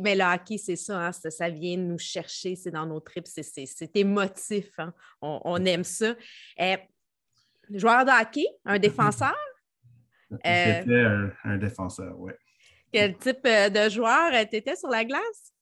Mais 0.00 0.14
le 0.14 0.24
hockey, 0.24 0.58
c'est 0.58 0.76
ça, 0.76 1.06
hein, 1.06 1.12
ça, 1.12 1.48
vient 1.48 1.76
nous 1.76 1.98
chercher, 1.98 2.56
c'est 2.56 2.70
dans 2.70 2.86
nos 2.86 3.00
tripes, 3.00 3.26
c'est 3.26 3.96
émotif, 3.96 4.70
hein, 4.78 4.92
on, 5.20 5.64
aime 5.64 5.84
ça. 5.84 6.14
Euh, 6.60 6.76
joueur 7.70 8.04
de 8.04 8.10
hockey, 8.10 8.46
un 8.64 8.78
défenseur? 8.78 9.36
C'était 10.30 10.90
euh, 10.90 11.28
un, 11.44 11.58
défenseur, 11.58 12.18
oui. 12.18 12.32
Quel 12.92 13.16
type 13.16 13.46
euh, 13.46 13.68
de 13.68 13.88
joueur 13.88 14.32
tu 14.50 14.56
étais 14.56 14.76
sur 14.76 14.88
la 14.88 15.04
glace? 15.04 15.52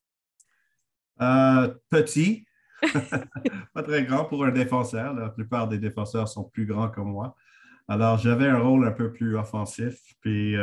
petit, 1.90 2.46
pas 3.74 3.82
très 3.82 4.04
grand 4.04 4.24
pour 4.24 4.46
un 4.46 4.50
défenseur. 4.50 5.12
La 5.12 5.28
plupart 5.28 5.68
des 5.68 5.78
défenseurs 5.78 6.28
sont 6.28 6.44
plus 6.44 6.64
grands 6.64 6.88
que 6.88 7.00
moi. 7.00 7.36
Alors, 7.88 8.16
j'avais 8.16 8.46
un 8.46 8.58
rôle 8.58 8.86
un 8.86 8.92
peu 8.92 9.12
plus 9.12 9.36
offensif, 9.36 9.98
puis 10.22 10.56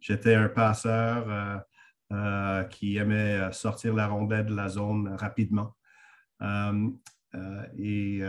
j'étais 0.00 0.34
un 0.34 0.48
passeur 0.48 1.64
euh, 2.10 2.64
qui 2.64 2.96
aimait 2.96 3.38
euh, 3.38 3.52
sortir 3.52 3.92
la 3.92 4.06
rondelle 4.06 4.46
de 4.46 4.54
la 4.54 4.70
zone 4.70 5.14
rapidement. 5.14 5.76
Euh, 6.40 6.88
et 7.76 8.22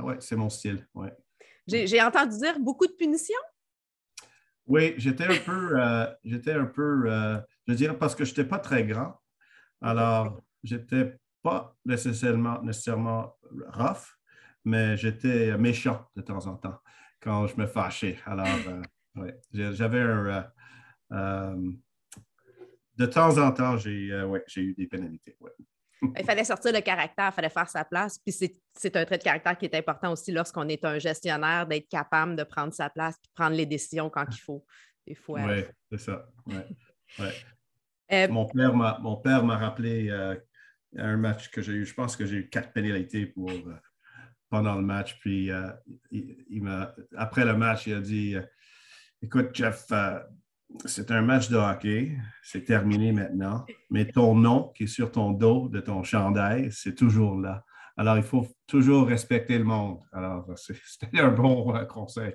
ouais, 0.00 0.16
c'est 0.20 0.36
mon 0.36 0.50
style. 0.50 0.86
Ouais. 0.92 1.16
J'ai 1.66 2.02
entendu 2.02 2.36
dire 2.36 2.60
beaucoup 2.60 2.86
de 2.86 2.92
punitions. 2.92 3.34
Oui, 4.66 4.92
j'étais 4.98 5.24
un 5.24 5.38
peu, 5.38 5.78
j'étais 6.22 6.52
un 6.52 6.66
peu, 6.66 7.08
je 7.66 7.72
dirais 7.72 7.96
parce 7.96 8.14
que 8.14 8.26
je 8.26 8.30
n'étais 8.32 8.44
pas 8.44 8.58
très 8.58 8.84
grand. 8.84 9.18
Alors, 9.80 10.42
j'étais 10.62 11.18
pas 11.42 11.74
nécessairement, 11.86 12.60
nécessairement 12.62 13.38
rough, 13.68 14.18
mais 14.66 14.98
j'étais 14.98 15.56
méchant 15.56 16.06
de 16.14 16.20
temps 16.20 16.46
en 16.46 16.56
temps 16.56 16.78
quand 17.20 17.46
je 17.46 17.56
me 17.56 17.66
fâchais. 17.66 18.18
Alors, 18.26 18.46
ouais, 19.16 19.40
j'avais 19.50 20.02
un, 21.10 21.54
de 22.96 23.06
temps 23.06 23.38
en 23.38 23.52
temps, 23.52 23.76
j'ai 23.76 24.12
euh, 24.12 24.38
eu 24.56 24.74
des 24.74 24.86
pénalités. 24.86 25.36
Il 26.18 26.24
fallait 26.24 26.44
sortir 26.44 26.72
le 26.72 26.80
caractère, 26.80 27.30
il 27.30 27.32
fallait 27.32 27.48
faire 27.48 27.68
sa 27.68 27.84
place. 27.84 28.18
Puis 28.18 28.32
c'est 28.74 28.96
un 28.96 29.04
trait 29.04 29.18
de 29.18 29.22
caractère 29.22 29.56
qui 29.56 29.66
est 29.66 29.74
important 29.76 30.10
aussi 30.10 30.32
lorsqu'on 30.32 30.68
est 30.68 30.84
un 30.84 30.98
gestionnaire, 30.98 31.64
d'être 31.64 31.88
capable 31.88 32.34
de 32.34 32.42
prendre 32.42 32.72
sa 32.72 32.90
place 32.90 33.14
et 33.24 33.28
prendre 33.36 33.54
les 33.54 33.66
décisions 33.66 34.10
quand 34.10 34.26
il 34.28 34.40
faut. 34.40 34.64
Oui, 35.28 35.64
c'est 35.90 35.98
ça. 35.98 36.26
Euh, 38.10 38.28
mon 38.28 38.44
père 39.16 39.44
m'a 39.44 39.56
rappelé 39.56 40.10
euh, 40.10 40.34
un 40.98 41.16
match 41.16 41.50
que 41.50 41.62
j'ai 41.62 41.72
eu. 41.72 41.86
Je 41.86 41.94
pense 41.94 42.14
que 42.14 42.26
j'ai 42.26 42.36
eu 42.36 42.48
quatre 42.50 42.70
pénalités 42.72 43.24
pour, 43.24 43.50
pendant 44.50 44.74
le 44.74 44.82
match. 44.82 45.18
Puis 45.20 45.50
il, 46.10 46.90
après 47.16 47.46
le 47.46 47.56
match, 47.56 47.86
il 47.86 47.94
a 47.94 48.00
dit 48.00 48.36
Écoute, 49.22 49.54
Jeff, 49.54 49.86
c'est 50.84 51.10
un 51.10 51.22
match 51.22 51.48
de 51.48 51.56
hockey, 51.56 52.16
c'est 52.42 52.64
terminé 52.64 53.12
maintenant, 53.12 53.64
mais 53.90 54.06
ton 54.06 54.34
nom 54.34 54.72
qui 54.74 54.84
est 54.84 54.88
sur 54.88 55.10
ton 55.10 55.30
dos 55.30 55.68
de 55.68 55.80
ton 55.80 56.02
chandail, 56.02 56.70
c'est 56.72 56.94
toujours 56.94 57.38
là. 57.38 57.64
Alors, 57.96 58.16
il 58.16 58.22
faut 58.22 58.46
toujours 58.66 59.06
respecter 59.06 59.58
le 59.58 59.64
monde. 59.64 60.00
Alors, 60.12 60.46
c'était 60.56 61.20
un 61.20 61.30
bon 61.30 61.74
euh, 61.74 61.84
conseil. 61.84 62.34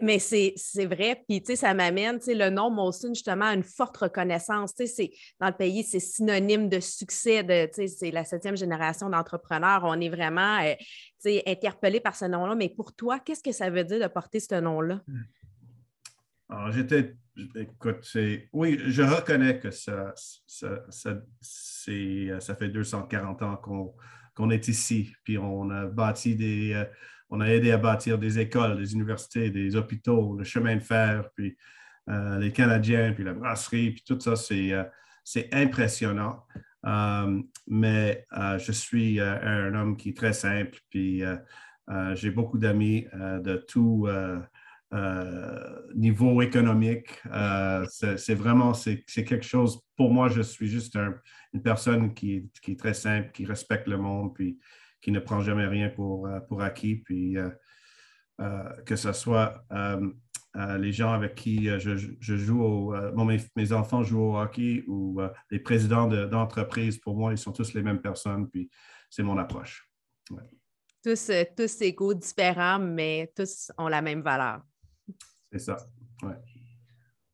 Mais, 0.00 0.18
c'est, 0.18 0.54
vrai, 0.86 1.22
puis 1.28 1.42
tu 1.42 1.48
sais, 1.48 1.56
ça 1.56 1.74
m'amène, 1.74 2.18
tu 2.18 2.24
sais, 2.24 2.34
le 2.34 2.48
nom 2.48 2.70
Molson, 2.70 3.08
justement, 3.08 3.44
à 3.44 3.54
une 3.54 3.62
forte 3.62 3.94
reconnaissance. 3.98 4.74
Tu 4.74 4.86
sais, 4.86 5.10
dans 5.38 5.48
le 5.48 5.52
pays, 5.52 5.84
c'est 5.84 6.00
synonyme 6.00 6.70
de 6.70 6.80
succès, 6.80 7.42
de, 7.44 7.66
tu 7.66 7.74
sais, 7.74 7.88
c'est 7.88 8.10
la 8.10 8.24
septième 8.24 8.56
génération 8.56 9.10
d'entrepreneurs. 9.10 9.82
On 9.84 10.00
est 10.00 10.08
vraiment, 10.08 10.60
euh, 10.62 10.74
tu 10.78 10.84
sais, 11.18 11.42
interpellé 11.46 12.00
par 12.00 12.16
ce 12.16 12.24
nom-là. 12.24 12.54
Mais 12.54 12.70
pour 12.70 12.94
toi, 12.94 13.18
qu'est-ce 13.18 13.42
que 13.42 13.52
ça 13.52 13.68
veut 13.68 13.84
dire 13.84 14.00
de 14.00 14.06
porter 14.06 14.40
ce 14.40 14.54
nom-là? 14.54 15.02
Alors, 16.48 16.72
j'étais 16.72 17.14
Écoute. 17.54 18.16
Oui, 18.52 18.80
je 18.86 19.02
reconnais 19.02 19.58
que 19.58 19.70
ça, 19.70 20.12
ça, 20.16 20.82
ça, 20.88 21.16
ça 21.40 22.54
fait 22.54 22.68
240 22.68 23.42
ans 23.42 23.56
qu'on 24.34 24.50
est 24.50 24.68
ici, 24.68 25.14
puis 25.24 25.38
on 25.38 25.70
a 25.70 25.86
bâti 25.86 26.34
des. 26.34 26.72
Euh, 26.72 26.84
on 27.30 27.40
a 27.40 27.48
aidé 27.48 27.72
à 27.72 27.78
bâtir 27.78 28.18
des 28.18 28.38
écoles, 28.38 28.76
des 28.76 28.94
universités, 28.94 29.50
des 29.50 29.74
hôpitaux, 29.76 30.36
le 30.36 30.44
chemin 30.44 30.76
de 30.76 30.80
fer, 30.80 31.28
puis 31.34 31.56
euh, 32.08 32.38
les 32.38 32.52
Canadiens, 32.52 33.12
puis 33.12 33.24
la 33.24 33.34
brasserie, 33.34 33.90
puis 33.90 34.04
tout 34.06 34.18
ça, 34.20 34.36
c'est 34.36 34.72
euh, 34.72 34.84
impressionnant. 35.52 36.44
Euh, 36.86 37.42
mais 37.66 38.26
je 38.58 38.70
suis 38.70 39.20
un 39.20 39.74
homme 39.74 39.96
qui 39.96 40.10
est 40.10 40.16
très 40.16 40.32
simple, 40.32 40.78
puis 40.88 41.22
j'ai 42.14 42.30
beaucoup 42.30 42.58
d'amis 42.58 43.08
de 43.12 43.56
tout 43.56 44.06
niveau 45.94 46.42
économique. 46.42 47.20
c'est 47.88 48.34
vraiment, 48.34 48.74
c'est 48.74 49.04
quelque 49.06 49.44
chose, 49.44 49.80
pour 49.96 50.12
moi, 50.12 50.28
je 50.28 50.42
suis 50.42 50.68
juste 50.68 50.96
une 51.52 51.62
personne 51.62 52.14
qui, 52.14 52.50
qui, 52.62 52.72
est 52.72 52.78
très 52.78 52.94
simple, 52.94 53.30
qui 53.32 53.44
respecte 53.44 53.88
le 53.88 53.98
monde, 53.98 54.34
puis 54.34 54.58
qui 55.00 55.12
ne 55.12 55.20
prend 55.20 55.40
jamais 55.40 55.66
rien 55.66 55.88
pour, 55.88 56.28
pour 56.48 56.62
acquis, 56.62 56.96
puis 56.96 57.36
que 58.84 58.96
ce 58.96 59.12
soit 59.12 59.64
les 60.78 60.92
gens 60.92 61.12
avec 61.12 61.34
qui 61.34 61.68
euh, 61.68 61.78
je, 61.78 62.36
joue, 62.36 62.94
euh, 62.94 63.38
mes, 63.56 63.72
enfants 63.72 64.02
jouent 64.02 64.32
au 64.32 64.38
hockey 64.38 64.84
ou 64.86 65.20
euh, 65.20 65.28
les 65.50 65.58
présidents 65.58 66.06
d'entreprise, 66.06 66.98
pour 66.98 67.16
moi, 67.16 67.32
ils 67.32 67.38
sont 67.38 67.52
tous 67.52 67.74
les 67.74 67.82
mêmes 67.82 68.00
personnes, 68.00 68.48
puis 68.48 68.70
c'est 69.10 69.22
mon 69.22 69.38
approche. 69.38 69.88
Tous, 71.02 71.30
tous 71.56 71.80
égaux, 71.82 72.14
différents, 72.14 72.78
mais 72.78 73.32
tous 73.36 73.70
ont 73.78 73.88
la 73.88 74.02
même 74.02 74.22
valeur. 74.22 74.62
C'est 75.52 75.58
ça, 75.58 75.76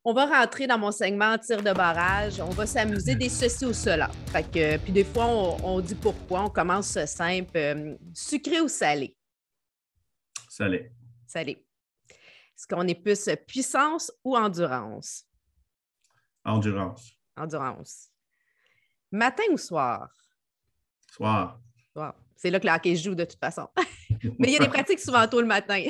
On 0.04 0.12
va 0.12 0.26
rentrer 0.26 0.66
dans 0.66 0.78
mon 0.78 0.92
segment 0.92 1.38
tir 1.38 1.62
de 1.62 1.72
barrage. 1.72 2.40
On 2.40 2.50
va 2.50 2.66
s'amuser 2.66 3.14
des 3.14 3.28
ceci 3.28 3.64
ou 3.64 3.72
cela. 3.72 4.10
puis 4.52 4.92
des 4.92 5.04
fois, 5.04 5.26
on, 5.26 5.80
dit 5.80 5.94
pourquoi. 5.94 6.44
On 6.44 6.50
commence 6.50 7.04
simple. 7.06 7.96
sucré 8.14 8.60
ou 8.60 8.68
salé? 8.68 9.16
Salé. 10.48 10.92
Salé. 11.26 11.66
Est-ce 12.10 12.66
qu'on 12.66 12.86
est 12.86 12.94
plus 12.94 13.28
puissance 13.46 14.12
ou 14.22 14.36
endurance? 14.36 15.24
Endurance. 16.44 17.12
Endurance. 17.36 18.10
Matin 19.10 19.44
ou 19.50 19.58
soir? 19.58 20.08
Soir. 21.10 21.60
C'est 22.36 22.50
là 22.50 22.58
que 22.58 22.66
le 22.66 22.72
hockey 22.72 22.96
joue 22.96 23.14
de 23.14 23.24
toute 23.24 23.38
façon. 23.38 23.68
Mais 24.38 24.48
il 24.48 24.50
y 24.50 24.56
a 24.56 24.58
des 24.58 24.68
pratiques 24.68 24.98
souvent 24.98 25.26
tôt 25.28 25.40
le 25.40 25.46
matin. 25.46 25.84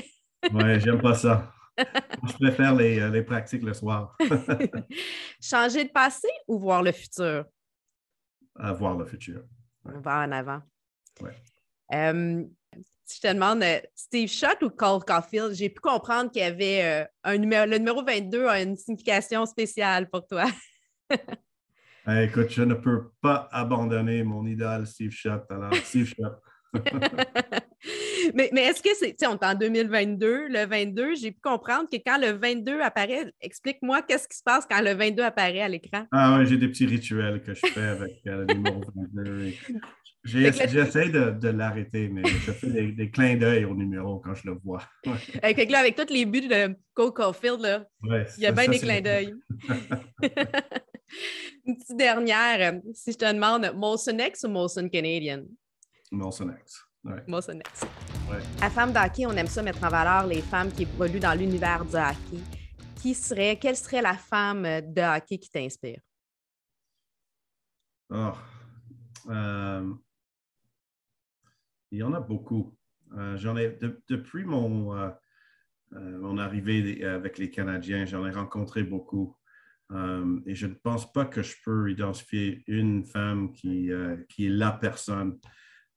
oui, 0.53 0.81
j'aime 0.81 1.01
pas 1.01 1.15
ça. 1.15 1.51
Je 2.29 2.33
préfère 2.35 2.75
les, 2.75 3.01
euh, 3.01 3.11
les 3.11 3.23
pratiques 3.23 3.63
le 3.63 3.75
soir. 3.75 4.17
Changer 5.41 5.85
de 5.85 5.91
passé 5.91 6.29
ou 6.47 6.59
voir 6.59 6.83
le 6.83 6.93
futur? 6.93 7.45
voir 8.57 8.97
le 8.97 9.07
futur. 9.07 9.43
Voir 9.85 10.29
en 10.29 10.33
avant. 10.33 10.61
Ouais. 11.21 11.35
Euh, 11.95 12.45
si 13.05 13.17
je 13.17 13.29
te 13.29 13.35
demande 13.35 13.63
euh, 13.63 13.81
Steve 13.95 14.29
Schott 14.29 14.63
ou 14.63 14.71
Cole 14.71 15.05
Caulfield, 15.05 15.55
j'ai 15.55 15.69
pu 15.69 15.81
comprendre 15.81 16.31
qu'il 16.31 16.43
y 16.43 16.45
avait 16.45 16.83
euh, 16.83 17.05
un 17.25 17.37
numéro, 17.37 17.67
le 17.67 17.79
numéro 17.79 18.05
22 18.05 18.47
a 18.47 18.63
une 18.63 18.77
signification 18.77 19.45
spéciale 19.47 20.09
pour 20.09 20.27
toi. 20.27 20.45
Eh, 22.09 22.25
écoute, 22.25 22.51
je 22.51 22.63
ne 22.63 22.75
peux 22.75 23.13
pas 23.21 23.49
abandonner 23.53 24.25
mon 24.25 24.45
idole 24.45 24.89
Steve 24.89 25.13
Schott. 25.13 25.45
Alors, 25.49 25.73
Steve 25.73 26.07
Schott. 26.07 26.43
Mais, 28.35 28.51
mais 28.53 28.63
est-ce 28.63 28.83
que 28.83 28.95
c'est, 28.95 29.11
tu 29.11 29.17
sais, 29.19 29.27
on 29.27 29.35
est 29.35 29.45
en 29.45 29.55
2022, 29.55 30.49
le 30.49 30.67
22, 30.67 31.15
j'ai 31.15 31.33
pu 31.33 31.41
comprendre 31.41 31.89
que 31.91 31.97
quand 32.05 32.19
le 32.19 32.33
22 32.33 32.81
apparaît, 32.81 33.33
explique-moi 33.41 34.03
qu'est-ce 34.03 34.29
qui 34.29 34.37
se 34.37 34.43
passe 34.43 34.67
quand 34.71 34.81
le 34.81 34.95
22 34.95 35.23
apparaît 35.23 35.61
à 35.61 35.69
l'écran. 35.69 36.07
Ah 36.13 36.37
oui, 36.39 36.47
j'ai 36.47 36.57
des 36.57 36.69
petits 36.69 36.87
rituels 36.87 37.43
que 37.43 37.55
je 37.55 37.67
fais 37.67 37.81
avec 37.81 38.21
euh, 38.27 38.45
le 38.49 38.55
numéro 38.55 38.81
22. 39.15 39.53
J'essaie 40.25 41.09
de, 41.09 41.49
l'arrêter, 41.49 42.09
mais 42.09 42.23
je 42.25 42.53
fais 42.53 42.93
des, 42.93 43.11
clins 43.11 43.37
d'œil 43.37 43.65
au 43.65 43.75
numéro 43.75 44.21
quand 44.21 44.35
je 44.35 44.49
le 44.49 44.59
vois. 44.65 44.83
Avec, 45.43 45.71
là, 45.71 45.81
avec 45.81 45.97
tous 45.97 46.13
les 46.13 46.27
buts 46.27 46.47
de 46.47 46.77
Cole 46.95 47.13
Caulfield, 47.13 47.61
là, 47.61 47.87
il 48.37 48.43
y 48.43 48.47
a 48.47 48.53
bien 48.53 48.69
des 48.69 48.79
clins 48.79 49.01
d'œil. 49.01 49.35
Une 51.67 51.77
petite 51.77 51.97
dernière, 51.97 52.81
si 52.95 53.13
je 53.13 53.19
te 53.19 53.33
demande, 53.33 53.73
Molson 53.75 54.19
X 54.19 54.45
ou 54.45 54.49
Molson 54.49 54.89
Canadian? 54.89 55.43
Molson 56.13 56.55
X. 56.61 56.85
Ouais. 57.05 57.23
Molson 57.27 57.59
X. 57.59 57.85
À 58.61 58.71
Femme 58.71 58.93
d'hockey, 58.93 59.27
on 59.27 59.33
aime 59.33 59.49
ça 59.49 59.63
mettre 59.63 59.83
en 59.85 59.89
valeur 59.89 60.27
les 60.27 60.41
femmes 60.41 60.71
qui 60.73 60.83
évoluent 60.83 61.21
dans 61.21 61.37
l'univers 61.37 61.85
du 61.85 61.97
hockey. 61.97 62.43
Qui 62.97 63.15
serait, 63.15 63.59
quelle 63.59 63.77
serait 63.77 64.03
la 64.03 64.15
femme 64.15 64.63
de 64.63 65.17
hockey 65.17 65.39
qui 65.39 65.51
t'inspire? 65.51 66.01
Oh. 68.11 68.33
Il 71.93 71.99
y 71.99 72.03
en 72.03 72.15
a 72.15 72.21
beaucoup. 72.21 72.75
Euh, 73.17 73.37
j'en 73.37 73.57
ai, 73.57 73.79
depuis 74.09 74.45
mon, 74.45 74.97
euh, 74.97 75.11
euh, 75.93 76.19
mon 76.19 76.39
arrivée 76.39 77.05
avec 77.05 77.37
les 77.39 77.51
Canadiens, 77.51 78.07
j'en 78.07 78.27
ai 78.27 78.31
rencontré 78.31 78.83
beaucoup. 78.83 79.37
et 80.47 80.55
je 80.55 80.67
ne 80.67 80.75
pense 80.75 81.13
pas 81.13 81.27
que 81.27 81.43
je 81.43 81.55
peux 81.63 81.91
identifier 81.91 82.65
une 82.67 83.05
femme 83.05 83.53
qui, 83.53 83.91
qui 84.31 84.47
est 84.47 84.49
la 84.49 84.73
personne. 84.73 85.39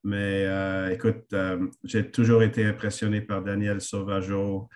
Mais 0.06 0.46
écoute, 0.94 1.36
j'ai 1.84 2.10
toujours 2.12 2.44
été 2.44 2.64
impressionné 2.64 3.22
par 3.22 3.44
Daniel 3.44 3.82
Sauvageau. 3.82 4.70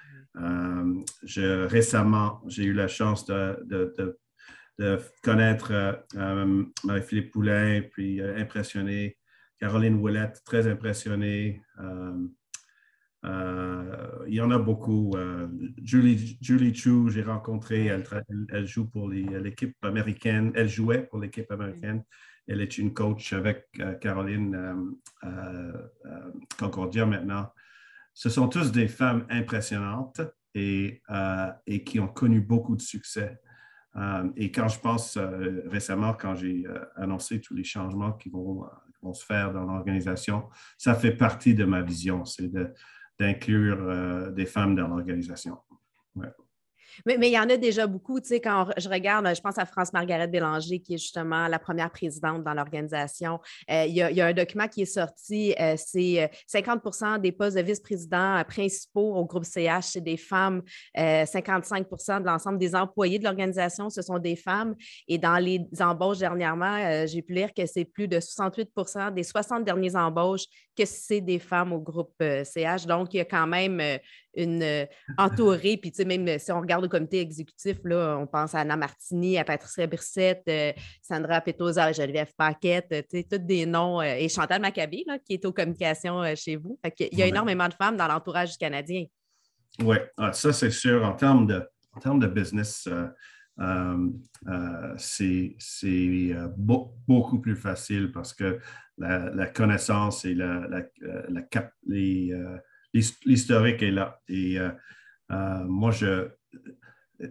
Je, 1.24 1.66
récemment, 1.66 2.42
j'ai 2.48 2.64
eu 2.64 2.74
la 2.74 2.88
chance 2.88 3.26
de, 3.26 4.18
connaître 5.24 6.04
Marie-Philippe 6.84 7.32
Poulain, 7.32 7.82
puis 7.92 8.22
impressionné 8.22 9.20
Caroline 9.60 9.96
Ouellette, 9.96 10.42
très 10.46 10.68
impressionnée. 10.68 11.62
Euh, 11.80 12.28
euh, 13.26 14.26
il 14.28 14.34
y 14.34 14.42
en 14.42 14.52
a 14.52 14.58
beaucoup. 14.58 15.12
Euh, 15.16 15.48
Julie, 15.84 16.38
Julie 16.42 16.74
Chu, 16.74 17.10
j'ai 17.10 17.24
rencontré, 17.24 17.88
elle, 17.88 18.66
joue 18.66 18.90
pour 18.90 19.10
l'équipe 19.10 19.76
américaine. 19.84 20.52
Elle 20.56 20.70
jouait 20.70 21.06
pour 21.08 21.20
l'équipe 21.20 21.52
américaine. 21.52 22.04
Elle 22.50 22.62
est 22.62 22.78
une 22.78 22.94
coach 22.94 23.32
avec 23.34 23.68
Caroline 24.02 24.98
Concordia 26.58 27.06
maintenant. 27.06 27.52
Ce 28.14 28.30
sont 28.30 28.50
tous 28.50 28.72
des 28.72 28.88
femmes 28.88 29.26
impressionnantes 29.30 30.20
et, 30.56 31.02
et 31.68 31.84
qui 31.84 32.00
ont 32.00 32.08
connu 32.08 32.42
beaucoup 32.42 32.76
de 32.76 32.82
succès. 32.82 33.40
et 34.36 34.52
quand 34.52 34.68
je 34.68 34.80
pense 34.80 35.18
récemment, 35.68 36.14
quand 36.14 36.36
j'ai 36.36 36.66
annoncé 36.96 37.40
tous 37.40 37.54
les 37.54 37.64
changements 37.64 38.14
qui 38.14 38.30
vont 38.30 38.66
se 39.14 39.26
faire 39.26 39.52
dans 39.52 39.64
l'organisation. 39.64 40.50
Ça 40.78 40.96
fait 40.96 41.12
partie 41.12 41.54
de 41.54 41.66
ma 41.66 41.82
vision, 41.82 42.26
c'est 42.26 42.52
d'inclure 43.20 43.78
euh, 43.82 44.32
des 44.32 44.46
femmes 44.46 44.76
dans 44.76 44.88
l'organisation. 44.88 45.58
Mais, 47.06 47.18
il 47.20 47.34
y 47.34 47.40
en 47.40 47.50
a 47.50 47.58
déjà 47.58 47.88
beaucoup. 47.88 48.20
Tu 48.20 48.28
sais, 48.28 48.42
quand 48.42 48.68
je 48.78 48.90
regarde, 48.90 49.28
je 49.36 49.42
pense 49.42 49.58
à 49.58 49.66
France-Margaret 49.66 50.28
Bélanger, 50.28 50.80
qui 50.80 50.96
est 50.96 50.98
justement 50.98 51.48
la 51.48 51.60
première 51.60 51.92
présidente 51.92 52.44
dans 52.44 52.54
l'organisation. 52.54 53.40
Euh, 53.70 53.86
il, 53.86 53.96
y 53.96 54.22
a, 54.22 54.26
un 54.26 54.34
document 54.34 54.68
qui 54.68 54.82
est 54.82 54.86
sorti, 54.86 55.54
euh, 55.60 55.76
c'est 55.78 56.30
50% 56.52 57.16
euh, 57.16 57.18
des 57.18 57.32
postes 57.32 57.58
de 57.58 57.62
vice-présidents 57.62 58.44
principaux 58.48 59.16
au 59.16 59.26
groupe 59.26 59.46
CH, 59.46 59.86
c'est 59.86 60.02
des 60.02 60.18
femmes. 60.18 60.62
55% 60.96 62.22
de 62.22 62.26
l'ensemble 62.26 62.58
des 62.58 62.76
employés 62.76 63.20
de 63.20 63.24
l'organisation, 63.24 63.90
ce 63.90 64.02
sont 64.02 64.20
des 64.20 64.36
femmes. 64.36 64.76
Et 65.08 65.18
dans 65.18 65.38
les 65.38 65.62
embauches 65.80 66.20
dernièrement, 66.20 67.06
j'ai 67.06 67.22
pu 67.22 67.34
lire 67.34 67.54
que 67.54 67.66
c'est 67.66 67.86
plus 67.86 68.08
de 68.08 68.18
68% 68.18 69.14
des 69.14 69.24
60 69.24 69.64
derniers 69.64 69.96
embauches 69.96 70.46
que 70.78 70.86
c'est 70.86 71.22
des 71.22 71.40
femmes 71.40 71.74
au 71.74 71.80
groupe 71.80 72.16
CH. 72.20 72.86
Donc, 72.86 73.14
il 73.14 73.18
y 73.18 73.22
a 73.22 73.26
quand 73.26 73.48
même 73.48 73.82
une 74.36 74.62
euh, 74.62 74.86
entourée. 75.18 75.78
Puis, 75.78 75.92
tu 75.92 75.98
sais, 75.98 76.06
même 76.06 76.40
si 76.40 76.52
on 76.52 76.62
regarde 76.62 76.84
le 76.84 76.90
comité 76.90 77.20
exécutif, 77.20 77.78
là, 77.84 78.18
on 78.20 78.28
pense 78.28 78.56
à 78.56 78.60
Anna 78.60 78.76
Martini, 78.76 79.38
à 79.38 79.44
Patricia 79.44 79.88
Brissette, 79.88 80.44
euh, 80.48 80.72
Sandra 81.02 81.42
Petosa, 81.42 81.92
Geneviève 81.92 82.32
Paquette, 82.38 82.88
euh, 82.92 83.02
tu 83.02 83.20
sais, 83.20 83.28
tous 83.30 83.38
des 83.38 83.66
noms, 83.66 84.02
et 84.02 84.30
Chantal 84.30 84.62
Maccabé, 84.62 85.04
là, 85.08 85.20
qui 85.20 85.34
est 85.34 85.46
aux 85.46 85.54
communications 85.54 86.24
chez 86.36 86.56
vous. 86.56 86.80
il 87.00 87.18
y 87.18 87.24
a 87.24 87.28
énormément 87.28 87.68
de 87.68 87.74
femmes 87.74 87.98
dans 87.98 88.08
l'entourage 88.08 88.58
canadien. 88.58 89.06
Oui, 89.84 89.98
ah, 90.18 90.34
ça, 90.34 90.52
c'est 90.54 90.72
sûr. 90.72 91.06
En 91.06 91.14
termes 91.14 91.48
de, 91.48 91.68
en 91.94 92.00
termes 92.00 92.20
de 92.20 92.28
business, 92.28 92.88
c'est 94.98 95.56
beaucoup 96.58 97.40
plus 97.40 97.56
facile 97.56 98.12
parce 98.12 98.34
que 98.34 98.60
la, 98.98 99.48
connaissance 99.48 100.26
et 100.26 100.34
la, 100.34 100.68
la, 100.68 100.82
la 101.30 101.72
les, 101.88 102.34
l'historique 102.94 103.84
est 103.84 103.92
là. 103.92 104.22
Et 104.28 104.60
euh, 104.60 104.70
euh, 105.32 105.64
moi, 105.66 105.92
je, 105.92 106.30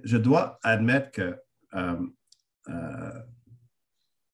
je 0.05 0.17
dois 0.17 0.59
admettre 0.63 1.11
que 1.11 1.37
euh, 1.75 1.97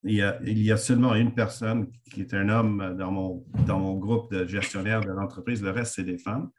il 0.03 0.17
y, 0.17 0.23
a, 0.23 0.39
il, 0.45 0.59
y 0.63 0.71
a, 0.71 0.77
seulement 0.77 1.15
une 1.15 1.35
personne 1.35 1.91
qui 2.13 2.21
est 2.21 2.35
un 2.35 2.49
homme 2.51 2.95
dans 2.99 3.11
mon, 3.11 3.47
dans 3.67 3.79
mon 3.79 3.97
groupe 3.97 4.33
de 4.33 4.47
gestionnaires 4.47 5.01
de 5.01 5.11
l'entreprise. 5.11 5.63
Le 5.63 5.71
reste, 5.71 5.95
c'est 5.95 6.05
des 6.05 6.19
femmes. 6.19 6.51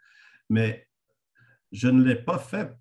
Mais 0.50 0.88
je 1.72 1.88
ne 1.88 2.04
l'ai 2.04 2.16
pas 2.16 2.40
fait 2.40 2.72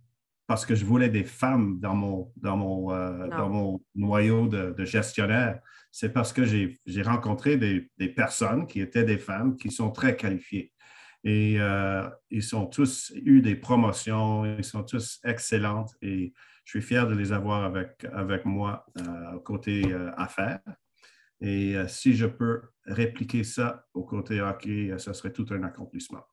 parce 0.47 0.65
que 0.65 0.75
je 0.75 0.85
voulais 0.85 1.11
des 1.11 1.25
femmes 1.25 1.81
dans 1.81 1.95
mon, 1.95 2.33
dans 2.37 2.57
mon, 2.57 2.89
dans 3.29 3.49
mon 3.49 3.83
noyau 3.95 4.47
de, 4.47 4.75
de 4.77 4.85
gestionnaires. 4.85 5.61
C'est 5.91 6.13
parce 6.13 6.33
que 6.33 6.45
j'ai 6.45 7.03
rencontré 7.03 7.57
des, 7.57 7.91
des, 7.99 8.09
personnes 8.09 8.67
qui 8.67 8.81
étaient 8.81 9.05
des 9.05 9.19
femmes 9.19 9.57
qui 9.57 9.71
sont 9.71 9.91
très 9.91 10.17
qualifiées. 10.17 10.74
Et 11.25 11.59
ils 12.31 12.57
ont 12.57 12.67
tous 12.67 13.13
eu 13.17 13.41
des 13.41 13.57
promotions, 13.57 14.45
ils 14.45 14.65
sont 14.65 14.85
tous 14.85 15.21
excellents 15.25 15.87
et 16.03 16.35
je 16.65 16.71
suis 16.71 16.83
fier 16.83 17.07
de 17.07 17.15
les 17.15 17.33
avoir 17.33 17.65
avec, 17.65 18.07
avec 18.13 18.45
moi 18.45 18.87
côté 19.45 19.95
affaires. 20.17 20.61
Et 21.41 21.77
si 21.89 22.15
je 22.15 22.27
peux 22.27 22.63
répliquer 22.85 23.43
ça 23.43 23.87
au 23.95 24.05
côté 24.05 24.41
hockey, 24.41 24.95
ce 24.99 25.13
serait 25.15 25.33
tout 25.33 25.47
un 25.51 25.63
accomplissement. 25.63 26.25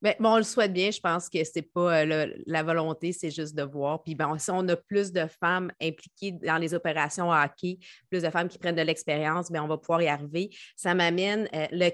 Ben, 0.00 0.14
bon, 0.20 0.34
on 0.34 0.36
le 0.36 0.44
souhaite 0.44 0.72
bien. 0.72 0.92
Je 0.92 1.00
pense 1.00 1.28
que 1.28 1.42
c'est 1.42 1.62
pas 1.62 2.04
euh, 2.04 2.32
la 2.46 2.62
volonté, 2.62 3.12
c'est 3.12 3.32
juste 3.32 3.56
de 3.56 3.64
voir. 3.64 4.04
Puis 4.04 4.14
bon, 4.14 4.38
si 4.38 4.48
on 4.52 4.66
a 4.68 4.76
plus 4.76 5.10
de 5.12 5.26
femmes 5.40 5.72
impliquées 5.82 6.32
dans 6.32 6.58
les 6.58 6.72
opérations 6.72 7.32
hockey, 7.32 7.78
plus 8.08 8.22
de 8.22 8.30
femmes 8.30 8.48
qui 8.48 8.58
prennent 8.58 8.76
de 8.76 8.82
l'expérience, 8.82 9.50
bien, 9.50 9.64
on 9.64 9.66
va 9.66 9.76
pouvoir 9.76 10.00
y 10.00 10.06
arriver. 10.06 10.50
Ça 10.76 10.94
m'amène, 10.94 11.48
euh, 11.52 11.66
le, 11.72 11.90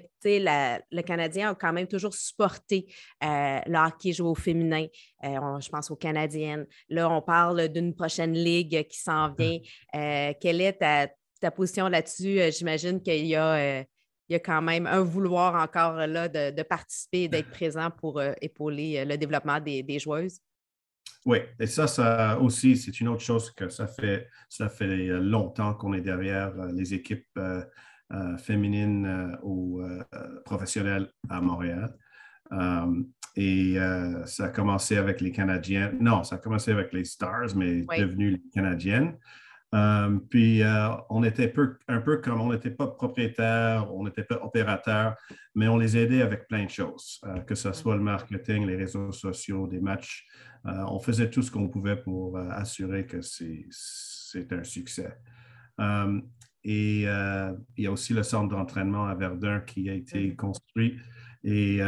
le 0.92 1.02
Canadien 1.02 1.50
a 1.50 1.54
quand 1.54 1.72
même 1.72 1.86
toujours 1.86 2.12
supporté 2.14 2.86
euh, 3.22 3.60
le 3.66 3.78
hockey 3.78 4.12
joué 4.12 4.28
au 4.28 4.34
féminin. 4.34 4.86
je 5.22 5.68
pense 5.70 5.90
aux 5.90 5.96
Canadiennes. 5.96 6.66
Là, 6.90 7.08
on 7.08 7.22
parle 7.22 7.68
d'une 7.68 7.94
prochaine 7.94 8.34
ligue 8.34 8.86
qui 8.86 8.98
s'en 8.98 9.32
vient. 9.32 9.58
quelle 9.92 10.60
est 10.60 10.74
ta, 10.74 11.08
ta 11.40 11.50
position 11.50 11.88
là-dessus? 11.88 12.52
J'imagine 12.52 13.00
qu'il 13.00 13.26
y 13.26 13.36
a 13.36 13.84
il 14.28 14.32
y 14.32 14.36
a 14.36 14.40
quand 14.40 14.62
même 14.62 14.86
un 14.86 15.02
vouloir 15.02 15.54
encore 15.54 15.94
là 16.06 16.28
de, 16.28 16.62
participer 16.62 17.24
et 17.24 17.28
d'être 17.28 17.50
présent 17.50 17.90
pour 17.90 18.18
euh, 18.18 18.32
épauler 18.40 18.98
euh, 18.98 19.04
le 19.04 19.18
développement 19.18 19.60
des, 19.60 19.98
joueuses. 19.98 20.40
Oui, 21.26 21.38
et 21.58 21.66
ça, 21.66 21.86
ça 21.86 22.38
aussi, 22.38 22.76
c'est 22.76 23.00
une 23.00 23.08
autre 23.08 23.22
chose 23.22 23.50
que 23.50 23.68
ça 23.68 23.86
fait, 23.86 24.28
ça 24.48 24.68
fait 24.68 25.06
longtemps 25.08 25.74
qu'on 25.74 25.94
est 25.94 26.00
derrière 26.00 26.52
euh, 26.58 26.72
les 26.72 26.94
équipes 26.94 27.38
féminines 28.38 29.36
ou 29.42 29.82
professionnelles 30.44 31.08
à 31.28 31.40
Montréal. 31.40 31.96
et 33.34 33.76
ça 34.26 34.44
a 34.44 34.48
commencé 34.50 34.96
avec 34.96 35.20
les 35.20 35.32
Canadiens. 35.32 35.90
Non, 35.98 36.22
ça 36.22 36.36
a 36.36 36.38
commencé 36.38 36.70
avec 36.70 36.92
les 36.92 37.04
Stars, 37.04 37.56
mais 37.56 37.80
devenu 37.98 38.30
les 38.30 38.42
Canadiennes. 38.52 39.16
Euh, 39.74 40.18
puis, 40.30 40.62
euh, 40.62 40.90
on 41.10 41.24
était 41.24 41.52
un 41.88 42.00
peu 42.00 42.18
comme 42.18 42.40
on 42.40 42.52
n'était 42.52 42.70
pas 42.70 42.86
propriétaire, 42.86 43.92
on 43.92 44.04
n'était 44.04 44.22
pas 44.22 44.36
opérateur, 44.36 45.16
mais 45.54 45.66
on 45.66 45.76
les 45.76 45.96
aidait 45.96 46.22
avec 46.22 46.46
plein 46.46 46.64
de 46.64 46.70
choses, 46.70 47.20
euh, 47.24 47.40
que 47.40 47.56
ce 47.56 47.72
soit 47.72 47.96
le 47.96 48.02
marketing, 48.02 48.66
les 48.66 48.76
réseaux 48.76 49.10
sociaux, 49.10 49.66
des 49.66 49.80
matchs. 49.80 50.26
on 50.64 50.98
faisait 50.98 51.28
tout 51.28 51.42
ce 51.42 51.50
qu'on 51.50 51.68
pouvait 51.68 51.96
pour 51.96 52.38
assurer 52.38 53.04
que 53.04 53.20
c'est 53.20 54.52
un 54.52 54.64
succès. 54.64 55.18
et 56.64 57.02
il 57.02 57.84
y 57.84 57.86
a 57.86 57.92
aussi 57.92 58.14
le 58.14 58.22
centre 58.22 58.48
d'entraînement 58.48 59.06
à 59.06 59.14
Verdun 59.14 59.60
qui 59.60 59.90
a 59.90 59.94
été 59.94 60.34
construit 60.36 60.96
et 61.42 61.80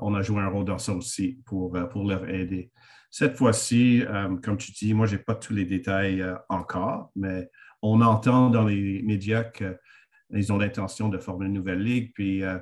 on 0.00 0.14
a 0.14 0.22
joué 0.22 0.40
un 0.40 0.48
rôle 0.48 0.64
dans 0.64 0.78
ça 0.78 0.92
aussi 0.92 1.38
pour, 1.44 1.70
pour 1.90 2.04
leur 2.04 2.28
aider. 2.28 2.72
Cette 3.18 3.38
fois-ci, 3.38 4.02
euh, 4.02 4.36
comme 4.42 4.58
tu 4.58 4.72
dis, 4.72 4.92
moi, 4.92 5.06
je 5.06 5.16
n'ai 5.16 5.22
pas 5.22 5.34
tous 5.34 5.54
les 5.54 5.64
détails 5.64 6.20
euh, 6.20 6.34
encore, 6.50 7.12
mais 7.16 7.48
on 7.80 8.02
entend 8.02 8.50
dans 8.50 8.66
les 8.66 9.00
médias 9.04 9.42
qu'ils 9.42 10.52
ont 10.52 10.58
l'intention 10.58 11.08
de 11.08 11.16
former 11.16 11.46
une 11.46 11.54
nouvelle 11.54 11.82
ligue, 11.82 12.12
puis 12.12 12.42
euh, 12.42 12.58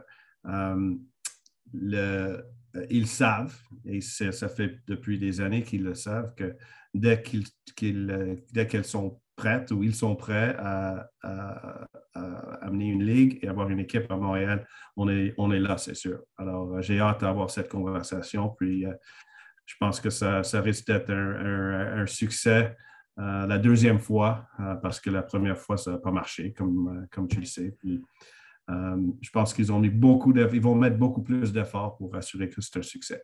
ils 2.88 3.06
savent, 3.08 3.56
et 3.84 4.00
ça 4.00 4.48
fait 4.48 4.78
depuis 4.86 5.18
des 5.18 5.40
années 5.40 5.64
qu'ils 5.64 5.82
le 5.82 5.96
savent, 5.96 6.32
que 6.36 6.54
dès 6.94 7.20
qu'elles 7.20 8.84
sont 8.84 9.20
prêtes 9.34 9.72
ou 9.72 9.82
ils 9.82 9.96
sont 9.96 10.14
prêts 10.14 10.54
à, 10.60 11.10
amener 12.62 12.90
une 12.90 13.02
ligue 13.02 13.40
et 13.42 13.48
avoir 13.48 13.70
une 13.70 13.80
équipe 13.80 14.08
à 14.08 14.16
Montréal, 14.16 14.64
on 14.96 15.08
est, 15.08 15.34
on 15.36 15.50
est 15.50 15.58
là, 15.58 15.78
c'est 15.78 15.96
sûr. 15.96 16.20
Alors, 16.36 16.80
j'ai 16.80 17.00
hâte 17.00 17.22
d'avoir 17.22 17.50
cette 17.50 17.68
conversation. 17.68 18.50
Puis, 18.50 18.86
je 19.66 19.74
pense 19.79 20.00
que 20.00 20.11
ça, 20.11 20.42
risque 20.61 20.87
d'être 20.87 21.11
un, 21.11 22.07
succès 22.07 22.77
euh, 23.18 23.46
la 23.46 23.59
deuxième 23.59 24.00
fois, 24.00 24.48
euh, 24.59 24.74
parce 24.77 25.00
que 25.00 25.09
la 25.09 25.22
première 25.22 25.57
fois, 25.57 25.77
ça 25.77 25.92
n'a 25.92 25.98
pas 25.98 26.11
marché, 26.11 26.53
comme, 26.53 26.88
euh, 26.88 27.07
comme 27.12 27.29
tu 27.29 27.38
le 27.38 27.46
sais. 27.46 27.77
je 28.68 29.31
pense 29.31 29.55
qu'ils 29.55 29.70
ont 29.70 29.79
mis 29.79 29.90
beaucoup 29.90 30.35
ils 30.35 30.61
vont 30.61 30.74
mettre 30.74 30.96
beaucoup 30.96 31.22
plus 31.22 31.53
d'efforts 31.53 31.96
pour 31.96 32.14
assurer 32.16 32.48
que 32.48 32.61
c'est 32.61 32.79
un 32.79 32.83
succès. 32.83 33.22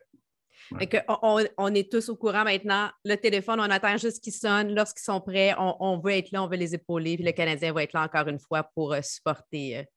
on, 1.57 1.73
est 1.73 1.91
tous 1.91 2.07
au 2.07 2.15
courant 2.15 2.45
maintenant. 2.45 2.89
Le 3.03 3.15
téléphone, 3.15 3.59
on 3.59 3.69
attend 3.69 3.97
juste 3.97 4.23
qu'il 4.23 4.31
sonne. 4.31 4.73
Lorsqu'ils 4.73 5.03
sont 5.03 5.19
prêts, 5.19 5.53
on, 5.57 5.99
veut 5.99 6.13
être 6.13 6.31
là, 6.31 6.41
on 6.41 6.47
veut 6.47 6.57
les 6.57 6.73
épauler. 6.73 7.17
Puis 7.17 7.25
le 7.25 7.33
Canadien 7.33 7.73
va 7.73 7.83
être 7.83 7.93
là 7.93 8.03
encore 8.03 8.29
une 8.29 8.39
fois 8.39 8.63
pour 8.63 8.95
supporter. 9.03 9.87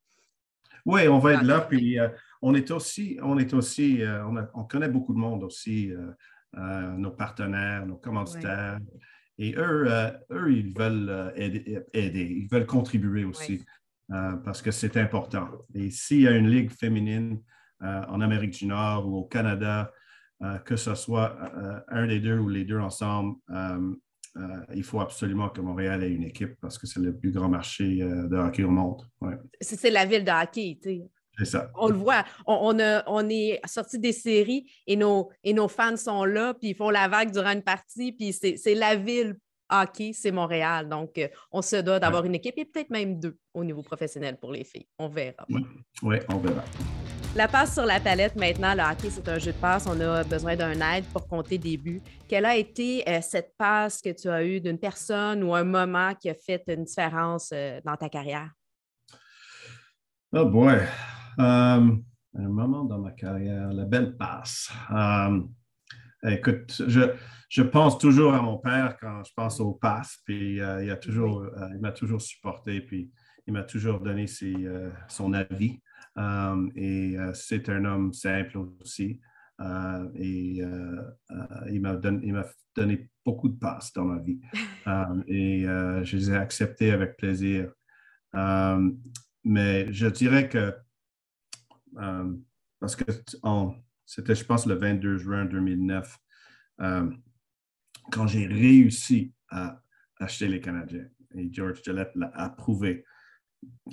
oui, 0.85 1.07
on 1.07 1.21
va 1.21 1.35
être 1.35 1.45
là. 1.45 1.61
Puis 1.61 1.99
on 2.43 2.53
est 2.57 2.69
aussi, 2.73 3.17
on 3.23 3.39
est 3.39 3.55
aussi, 3.55 4.03
on, 4.55 4.65
connaît 4.65 4.89
beaucoup 4.89 5.15
de 5.15 5.21
monde 5.21 5.45
aussi 5.45 5.93
nos 6.57 7.11
partenaires, 7.11 7.87
nos 7.87 7.97
commanditaires. 7.97 8.79
Et 9.39 9.55
eux, 9.57 9.87
euh, 9.89 10.11
eux, 10.31 10.53
ils 10.53 10.73
veulent 10.73 11.09
euh, 11.09 11.31
aider, 11.37 12.37
ils 12.41 12.49
veulent 12.49 12.67
contribuer 12.67 13.25
aussi 13.25 13.65
parce 14.45 14.61
que 14.61 14.71
c'est 14.71 14.99
important. 14.99 15.49
Et 15.75 15.91
s'il 15.91 16.21
y 16.21 16.29
a 16.29 16.33
une 16.33 16.49
ligue 16.49 16.71
féminine 16.71 17.41
en 17.81 18.21
Amérique 18.21 18.53
du 18.53 18.67
Nord 18.67 19.09
ou 19.09 19.17
au 19.17 19.25
Canada, 19.25 19.91
que 20.67 20.77
ce 20.77 20.95
soit 20.95 21.39
un 21.89 22.07
des 22.07 22.21
deux 22.21 22.39
ou 22.39 22.51
les 22.51 22.67
deux 22.67 22.79
ensemble, 22.79 23.37
il 24.75 24.85
faut 24.85 25.01
absolument 25.01 25.49
que 25.49 25.63
Montréal 25.63 26.03
ait 26.03 26.13
une 26.13 26.25
équipe 26.25 26.55
parce 26.61 26.77
que 26.77 26.87
c'est 26.87 27.01
le 27.01 27.17
plus 27.17 27.33
grand 27.33 27.49
marché 27.49 27.97
de 27.97 28.37
hockey 28.37 28.63
au 28.63 28.71
monde. 28.71 29.01
C'est 29.59 29.91
la 29.91 30.05
ville 30.05 30.23
de 30.23 30.31
hockey, 30.31 30.79
tu 30.83 30.91
sais. 30.91 31.11
On 31.77 31.89
le 31.89 31.97
voit. 31.97 32.25
On, 32.47 33.29
est 33.29 33.61
sorti 33.67 33.99
des 33.99 34.13
séries 34.13 34.71
et 34.87 34.97
nos, 34.97 35.31
et 35.43 35.53
nos 35.53 35.69
fans 35.69 35.97
sont 35.97 36.25
là, 36.25 36.55
puis 36.55 36.71
ils 36.71 36.77
font 36.77 36.91
la 36.91 37.09
vague 37.09 37.33
durant 37.33 37.53
une 37.53 37.63
partie, 37.63 38.13
puis 38.13 38.33
c'est 38.33 38.75
la 38.75 38.97
ville 38.97 39.37
hockey, 39.71 40.13
c'est 40.13 40.31
Montréal. 40.31 40.89
Donc, 40.89 41.19
euh, 41.19 41.29
on 41.51 41.63
se 41.63 41.77
doit 41.77 41.99
d'avoir 41.99 42.25
une 42.25 42.35
équipe 42.35 42.55
et 42.59 42.65
peut-être 42.65 42.91
même 42.91 43.19
deux 43.19 43.37
au 43.55 43.65
niveau 43.65 43.83
professionnel 43.83 44.37
pour 44.39 44.53
les 44.53 44.65
filles. 44.65 44.87
On 44.99 45.09
verra. 45.09 45.47
Oui, 46.03 46.19
on 46.29 46.39
verra. 46.39 46.65
La 47.35 47.49
passe 47.49 47.75
sur 47.75 47.85
la 47.85 47.99
palette 47.99 48.37
maintenant, 48.37 48.75
le 48.75 48.83
hockey, 48.83 49.11
c'est 49.11 49.29
un 49.29 49.39
jeu 49.39 49.53
de 49.53 49.57
passe. 49.57 49.87
On 49.89 50.01
a 50.01 50.23
besoin 50.23 50.55
d'un 50.55 50.81
aide 50.93 51.05
pour 51.07 51.27
compter 51.27 51.59
des 51.59 51.77
buts. 51.77 52.01
Quelle 52.29 52.45
a 52.45 52.57
été 52.57 53.03
euh, 53.09 53.21
cette 53.23 53.55
passe 53.59 54.01
que 54.01 54.11
tu 54.11 54.29
as 54.29 54.45
eue 54.45 54.61
d'une 54.61 54.79
personne 54.79 55.43
ou 55.43 55.53
un 55.53 55.65
moment 55.65 56.15
qui 56.15 56.31
a 56.31 56.35
fait 56.35 56.63
une 56.69 56.85
différence 56.85 57.51
euh, 57.53 57.81
dans 57.85 57.97
ta 57.97 58.09
carrière? 58.09 58.51
Oh 60.33 60.45
boy, 60.47 60.79
euh, 61.39 61.97
un 62.37 62.49
moment 62.49 62.85
dans 62.85 62.99
ma 62.99 63.13
carrière, 63.13 63.73
la 63.73 63.85
belle 63.85 64.17
passe. 64.17 64.73
Euh, 64.91 65.41
écoute, 66.25 66.83
je, 66.89 67.63
pense 67.63 67.99
toujours 67.99 68.35
à 68.35 68.43
mon 68.43 68.59
père 68.59 68.97
quand 69.01 69.23
je 69.25 69.33
pense 69.35 69.61
aux 69.61 69.75
passes, 69.75 70.19
puis 70.25 70.61
euh, 70.61 70.85
il, 70.85 70.91
a 70.91 70.97
toujours, 70.97 71.47
il 71.73 71.81
m'a 71.81 71.93
toujours 71.93 72.21
supporté, 72.21 72.81
puis 72.81 73.11
il 73.47 73.53
m'a 73.53 73.63
toujours 73.63 74.01
donné 74.01 74.27
son 75.09 75.33
avis. 75.33 75.81
et 76.75 77.17
c'est 77.35 77.69
un 77.69 77.85
homme 77.85 78.13
simple 78.13 78.59
aussi. 78.81 79.21
et 80.15 80.63
il 81.71 81.81
m'a 81.81 81.97
donné, 81.97 82.33
donné, 82.75 83.11
beaucoup 83.25 83.49
de 83.49 83.59
passes 83.59 83.93
dans 83.93 84.05
ma 84.05 84.19
vie. 84.19 84.41
et 85.29 85.65
je 85.65 86.17
les 86.17 86.31
ai 86.31 86.37
acceptées 86.37 86.91
avec 86.91 87.17
plaisir. 87.17 87.71
mais 89.45 89.93
je 89.93 90.07
dirais 90.09 90.49
que 90.49 90.75
euh, 91.99 92.33
parce 92.81 92.97
que 92.97 93.05
c'était, 94.05 94.35
je 94.35 94.45
pense, 94.45 94.67
le 94.67 94.75
22 94.75 95.19
juin 95.19 95.45
2009, 95.45 96.19
euh, 96.81 97.11
quand 98.13 98.27
j'ai 98.27 98.47
réussi 98.47 99.33
à 99.51 99.81
acheter 100.21 100.49
les 100.49 100.61
Canadiens. 100.61 101.07
Et 101.35 101.53
George 101.53 101.83
Gillette 101.85 102.13
l'a 102.15 102.31
approuvé. 102.35 103.05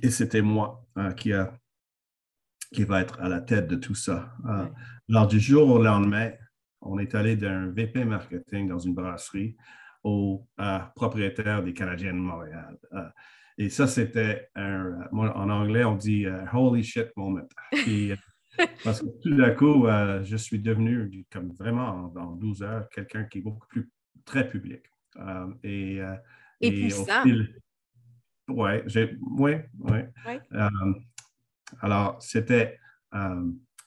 Et 0.04 0.12
c'était 0.12 0.42
moi 0.42 0.86
euh, 0.98 1.12
qui, 1.12 1.34
a, 1.34 1.58
qui 2.74 2.84
va 2.84 3.02
être 3.02 3.20
à 3.20 3.30
la 3.30 3.42
tête 3.42 3.68
de 3.68 3.76
tout 3.76 3.96
ça. 3.96 4.36
Alors, 5.10 5.28
du 5.28 5.40
jour 5.40 5.70
au 5.70 5.82
lendemain, 5.82 6.32
on 6.82 7.00
est 7.00 7.16
allé 7.16 7.36
d'un 7.36 7.68
VP 7.68 8.06
marketing 8.06 8.68
dans 8.68 8.80
une 8.80 8.94
brasserie 8.94 9.56
au 10.04 10.48
propriétaire 10.96 11.64
des 11.64 11.74
Canadiens 11.74 12.14
de 12.14 12.20
Montréal. 12.20 12.78
Et 13.58 13.70
ça, 13.70 13.88
c'était 13.88 14.50
un, 14.56 15.08
en 15.12 15.50
anglais, 15.50 15.84
on 15.84 15.96
dit 15.96 16.26
euh, 16.26 16.46
holy 16.54 16.84
shit 16.84 17.10
moment. 17.16 17.48
Euh, 17.88 18.16
parce 18.84 19.02
que 19.02 19.08
tout 19.22 19.36
d'un 19.36 19.52
coup, 19.52 19.88
euh, 19.88 20.24
je 20.24 20.38
suis 20.38 20.60
devenu, 20.60 21.26
comme 21.32 21.52
vraiment 21.54 22.08
dans 22.08 22.32
12 22.32 22.64
heures, 22.64 22.90
quelqu'un 22.90 23.24
qui 23.26 23.40
est 23.40 23.42
beaucoup 23.42 23.68
plus 23.68 23.90
très 24.26 24.48
public. 24.48 24.84
et, 25.64 26.00
et, 26.62 26.72
puissant. 26.72 27.24
Oui, 28.48 28.80
oui, 28.90 29.54
oui. 29.80 30.02
alors, 31.82 32.22
c'était, 32.22 32.80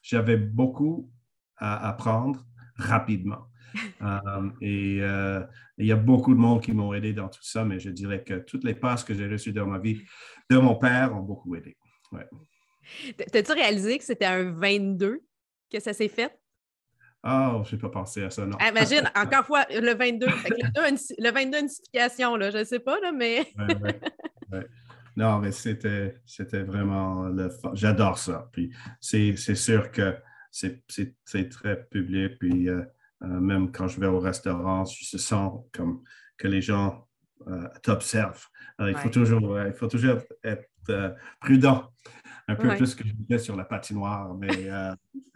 j'avais 0.03 0.37
beaucoup 0.37 1.11
à 1.57 1.89
apprendre 1.89 2.45
rapidement. 2.77 3.49
Euh, 4.03 4.51
et 4.61 4.99
euh, 5.01 5.41
il 5.79 5.87
y 5.87 5.93
a 5.93 5.97
beaucoup 5.97 6.35
de 6.35 6.39
monde 6.39 6.63
qui 6.63 6.73
m'ont 6.73 6.93
aidé 6.95 7.13
dans 7.13 7.29
tout 7.29 7.43
ça, 7.43 7.65
mais 7.65 7.81
je 7.81 7.91
dirais 7.91 8.23
que 8.23 8.35
toutes 8.35 8.65
les 8.65 8.75
passes 8.75 9.03
que 9.03 9.15
j'ai 9.15 9.27
reçues 9.27 9.53
dans 9.53 9.67
ma 9.67 9.79
vie 9.79 10.03
de 10.51 10.59
mon 10.59 10.77
père 10.77 11.15
ont 11.17 11.23
beaucoup 11.23 11.55
aidé. 11.57 11.77
Ouais. 12.13 12.27
T'as-tu 13.33 13.53
réalisé 13.53 13.99
que 13.99 14.05
c'était 14.05 14.27
un 14.27 14.53
22 14.53 15.21
que 15.73 15.81
ça 15.81 15.93
s'est 15.93 16.09
fait? 16.09 16.39
Ah, 17.23 17.55
oh, 17.57 17.65
je 17.65 17.75
n'ai 17.75 17.81
pas 17.81 17.89
pensé 17.89 18.23
à 18.23 18.31
ça, 18.31 18.45
non. 18.45 18.57
Ah, 18.61 18.69
imagine, 18.69 19.11
encore 19.17 19.39
une 19.39 19.45
fois, 19.45 19.65
le 19.71 19.95
22. 19.95 20.27
le 20.27 21.31
22, 21.33 21.59
une 21.59 21.63
notification, 21.63 22.37
là, 22.37 22.51
je 22.51 22.59
ne 22.59 22.65
sais 22.65 22.81
pas, 22.81 23.01
là, 23.01 23.13
mais. 23.13 23.47
Non, 25.17 25.39
mais 25.39 25.53
c'était, 25.53 26.17
c'était 26.27 26.63
vraiment 26.63 27.25
le 27.29 27.49
J'adore 27.75 28.19
ça. 28.19 28.49
Puis 28.53 28.75
c'est, 29.01 29.37
sûr 29.37 29.91
que 29.93 30.17
c'est, 30.51 30.83
très 31.51 31.85
public. 31.87 32.39
Puis 32.39 32.69
euh, 32.69 32.83
même 33.21 33.73
quand 33.73 33.89
je 33.89 34.01
vais 34.01 34.07
au 34.07 34.21
restaurant, 34.21 34.85
je 34.85 35.17
sens 35.17 35.61
comme 35.73 36.03
que 36.37 36.49
les 36.49 36.61
gens 36.61 37.07
euh, 37.47 37.69
t'observent. 37.83 38.47
il, 38.81 38.97
faut 38.97 39.09
toujours, 39.09 39.61
il 39.61 39.73
faut 39.73 39.89
toujours 39.89 40.19
être 40.43 40.69
prudent. 41.41 41.91
Un 42.47 42.57
peu 42.57 42.77
plus 42.77 42.95
que 42.95 43.07
je 43.07 43.13
disais 43.15 43.39
sur 43.39 43.57
la 43.57 43.65
patinoire, 43.65 44.35
mais, 44.35 44.69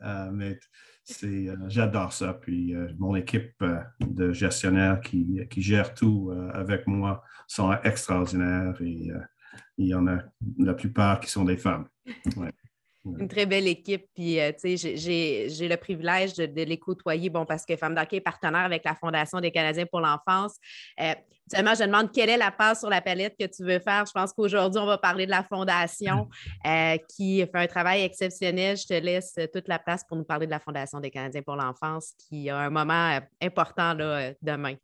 mais 0.33 0.59
c'est, 1.05 1.49
j'adore 1.69 2.13
ça. 2.13 2.35
Puis 2.35 2.75
mon 2.99 3.17
équipe 3.17 3.65
de 4.01 4.33
gestionnaires 4.33 5.01
qui, 5.01 5.41
qui 5.49 5.63
gère 5.63 5.95
tout 5.95 6.31
avec 6.53 6.87
moi 6.87 7.23
sont 7.47 7.73
extraordinaires 7.83 8.75
et 8.83 9.11
il 9.79 9.87
y 9.87 9.95
en 9.95 10.07
a 10.07 10.19
la 10.59 10.75
plupart 10.75 11.21
qui 11.21 11.31
sont 11.31 11.45
des 11.45 11.57
femmes. 11.57 11.87
Une 13.19 13.29
très 13.29 13.47
belle 13.47 13.67
équipe. 13.67 14.07
Puis, 14.15 14.41
euh, 14.41 14.53
tu 14.53 14.77
sais, 14.77 14.97
j'ai 14.97 15.69
le 15.69 15.77
privilège 15.77 16.35
de, 16.35 16.63
les 16.63 16.79
côtoyer, 16.79 17.31
bon, 17.31 17.45
parce 17.47 17.65
que 17.65 17.77
Femme 17.77 17.95
d'Hockey 17.95 18.17
est 18.17 18.21
partenaire 18.21 18.65
avec 18.65 18.85
la 18.85 18.95
Fondation 18.95 19.41
des 19.41 19.51
Canadiens 19.51 19.87
pour 19.87 20.01
l'enfance. 20.01 20.57
Euh, 21.01 21.15
seulement, 21.51 21.75
je 21.75 21.85
demande 21.85 22.13
quelle 22.13 22.31
est 22.31 22.37
la 22.37 22.51
passe 22.51 22.81
sur 22.81 22.91
la 22.91 23.01
palette 23.01 23.35
que 23.39 23.47
tu 23.47 23.65
veux 23.65 23.79
faire. 23.79 24.05
Je 24.07 24.13
pense 24.13 24.33
qu'aujourd'hui, 24.33 24.81
on 24.81 24.87
va 24.87 24.99
parler 24.99 25.27
de 25.27 25.31
la 25.31 25.45
Fondation 25.45 26.29
euh, 26.67 26.97
qui 27.09 27.39
fait 27.41 27.51
un 27.55 27.67
travail 27.67 28.03
exceptionnel. 28.03 28.77
Je 28.77 28.87
te 28.87 28.95
laisse 28.95 29.35
toute 29.53 29.69
la 29.69 29.79
place 29.79 30.05
pour 30.07 30.17
nous 30.17 30.25
parler 30.25 30.47
de 30.47 30.53
la 30.53 30.61
Fondation 30.61 31.01
des 31.01 31.11
Canadiens 31.11 31.43
pour 31.43 31.57
l'enfance 31.57 32.13
qui 32.29 32.51
a 32.51 32.59
un 32.59 32.71
moment 32.71 33.21
important 33.41 33.95
là, 33.95 34.33
demain. 34.43 34.75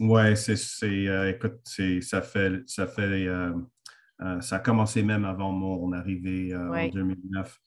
Oui, 0.00 0.36
c'est, 0.36 1.30
écoute, 1.30 1.60
ça 2.00 2.22
fait, 2.22 2.62
ça 2.66 2.86
fait 2.86 3.26
euh, 3.26 3.52
ça 4.40 4.56
a 4.56 4.58
commencé 4.58 5.02
même 5.02 5.24
avant 5.24 5.52
mon 5.52 5.92
arrivée 5.92 6.52
euh, 6.52 6.70
en 6.70 6.88
2009. 6.88 7.60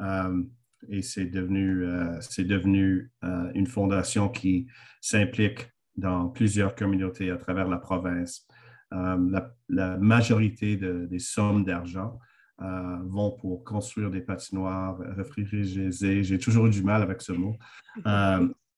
Euh, 0.00 0.42
et 0.88 1.02
c'est 1.02 1.26
devenu, 1.26 1.84
c'est 2.20 2.44
devenu 2.44 3.10
une 3.54 3.66
fondation 3.66 4.28
qui 4.28 4.68
s'implique 5.00 5.72
dans 5.96 6.28
plusieurs 6.28 6.76
communautés 6.76 7.32
à 7.32 7.36
travers 7.36 7.66
la 7.66 7.78
province. 7.78 8.46
La, 8.92 9.96
majorité 9.98 10.76
des 10.76 11.18
sommes 11.18 11.64
d'argent 11.64 12.16
vont 12.60 13.32
pour 13.32 13.64
construire 13.64 14.08
des 14.08 14.20
patinoires 14.20 14.98
réfrigérées. 15.16 16.22
J'ai 16.22 16.38
toujours 16.38 16.68
eu 16.68 16.70
du 16.70 16.84
mal 16.84 17.02
avec 17.02 17.22
ce 17.22 17.32
mot 17.32 17.56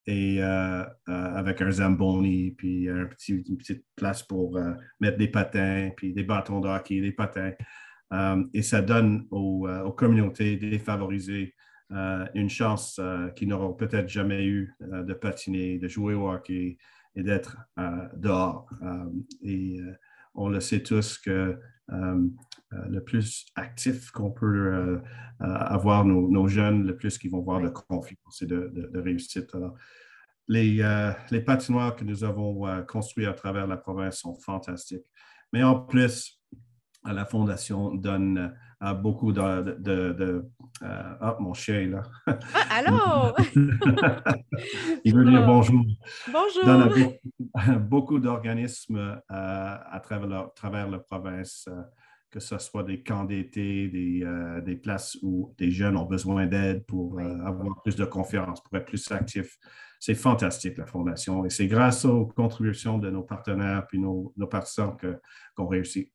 et 0.07 0.43
euh, 0.43 0.83
euh, 0.83 0.87
avec 1.09 1.61
un 1.61 1.71
Zamboni, 1.71 2.53
puis 2.53 2.85
une 2.85 3.09
petite 3.57 3.85
place 3.97 4.23
pour 4.23 4.57
euh, 4.57 4.73
mettre 4.99 5.19
des 5.19 5.29
patins, 5.29 5.91
puis 5.97 6.13
des 6.13 6.25
bâtons 6.25 6.61
de 6.61 6.69
hockey, 6.69 7.01
des 7.01 7.13
patins. 7.13 7.53
et 8.55 8.63
ça 8.63 8.83
donne 8.83 9.27
aux, 9.31 9.69
communautés 9.97 10.57
défavorisées 10.57 11.55
une 12.35 12.49
chance 12.49 13.01
qu'ils 13.37 13.49
n'auront 13.49 13.75
peut-être 13.75 14.09
jamais 14.09 14.45
eu 14.47 14.73
de 14.81 15.13
patiner, 15.13 15.79
de 15.79 15.89
jouer 15.89 16.15
au 16.15 16.31
hockey 16.31 16.79
et 17.15 17.23
d'être 17.23 17.57
dehors. 18.17 18.69
et 19.43 19.81
on 20.35 20.49
le 20.49 20.61
sait 20.61 20.83
tous 20.83 21.19
que 21.19 21.59
le 22.71 23.01
plus 23.01 23.47
actif 23.57 24.11
qu'on 24.11 24.31
peut 24.31 25.01
avoir 25.41 26.05
nos, 26.05 26.49
jeunes, 26.49 26.87
le 26.87 26.97
plus 26.97 27.19
qu'ils 27.19 27.31
vont 27.31 27.41
voir 27.41 27.61
de 27.61 27.69
confiance 27.69 28.43
et 28.43 28.47
de, 28.47 28.71
de, 28.75 28.91
de 28.93 29.01
réussite. 29.01 29.55
Alors, 29.55 29.75
euh, 30.53 31.13
les, 31.31 31.41
patinoires 31.41 31.95
que 31.95 32.05
nous 32.05 32.25
avons 32.25 32.67
euh, 32.67 32.83
construits 32.83 33.27
à 33.27 33.33
travers 33.33 33.67
la 33.67 33.77
province 33.77 34.19
sont 34.19 34.35
fantastiques. 34.35 35.07
Mais 35.53 35.63
en 35.63 35.79
plus, 35.79 36.41
la 37.05 37.25
Fondation 37.25 37.95
donne 37.95 38.53
euh, 38.83 38.95
beaucoup 38.95 39.33
de... 39.33 39.77
de, 39.79 40.45
ah, 40.83 41.37
mon 41.39 41.55
chien 41.55 41.89
là. 41.89 42.03
Ah, 42.27 42.35
allô? 42.71 43.35
Il 45.05 45.15
veut 45.15 45.25
dire 45.25 45.47
bonjour. 45.47 45.85
Bonjour. 46.33 46.65
Donne 46.65 47.79
beaucoup 47.89 48.19
d'organismes 48.19 49.21
à 49.29 50.01
travers, 50.03 50.49
travers 50.55 50.89
la 50.89 50.99
province 50.99 51.69
que 52.31 52.41
ce 52.41 52.59
soit 52.59 52.85
des 52.85 53.03
camps 53.03 53.25
d'été, 53.25 53.89
des, 53.89 54.25
des, 54.65 54.77
places 54.77 55.19
où 55.23 55.55
des 55.59 55.71
jeunes 55.71 55.97
ont 55.97 56.05
besoin 56.05 56.47
d'aide 56.47 56.85
pour 56.87 57.21
avoir 57.21 57.83
plus 57.83 57.97
de 57.97 58.05
confiance, 58.05 58.63
pour 58.63 58.77
être 58.77 58.87
plus 58.87 59.11
actifs 59.11 59.59
c'est 60.01 60.15
fantastique, 60.15 60.79
la 60.79 60.87
Fondation. 60.87 61.45
Et 61.45 61.51
c'est 61.51 61.67
grâce 61.67 62.07
aux 62.07 62.25
contributions 62.25 62.99
de 62.99 63.11
nos 63.11 63.23
partenaires 63.23 63.87
puis 63.87 63.99
nos, 63.99 64.33
nos 64.37 64.47
partisans 64.47 64.97
qu'on 65.55 65.67
réussit. 65.67 66.11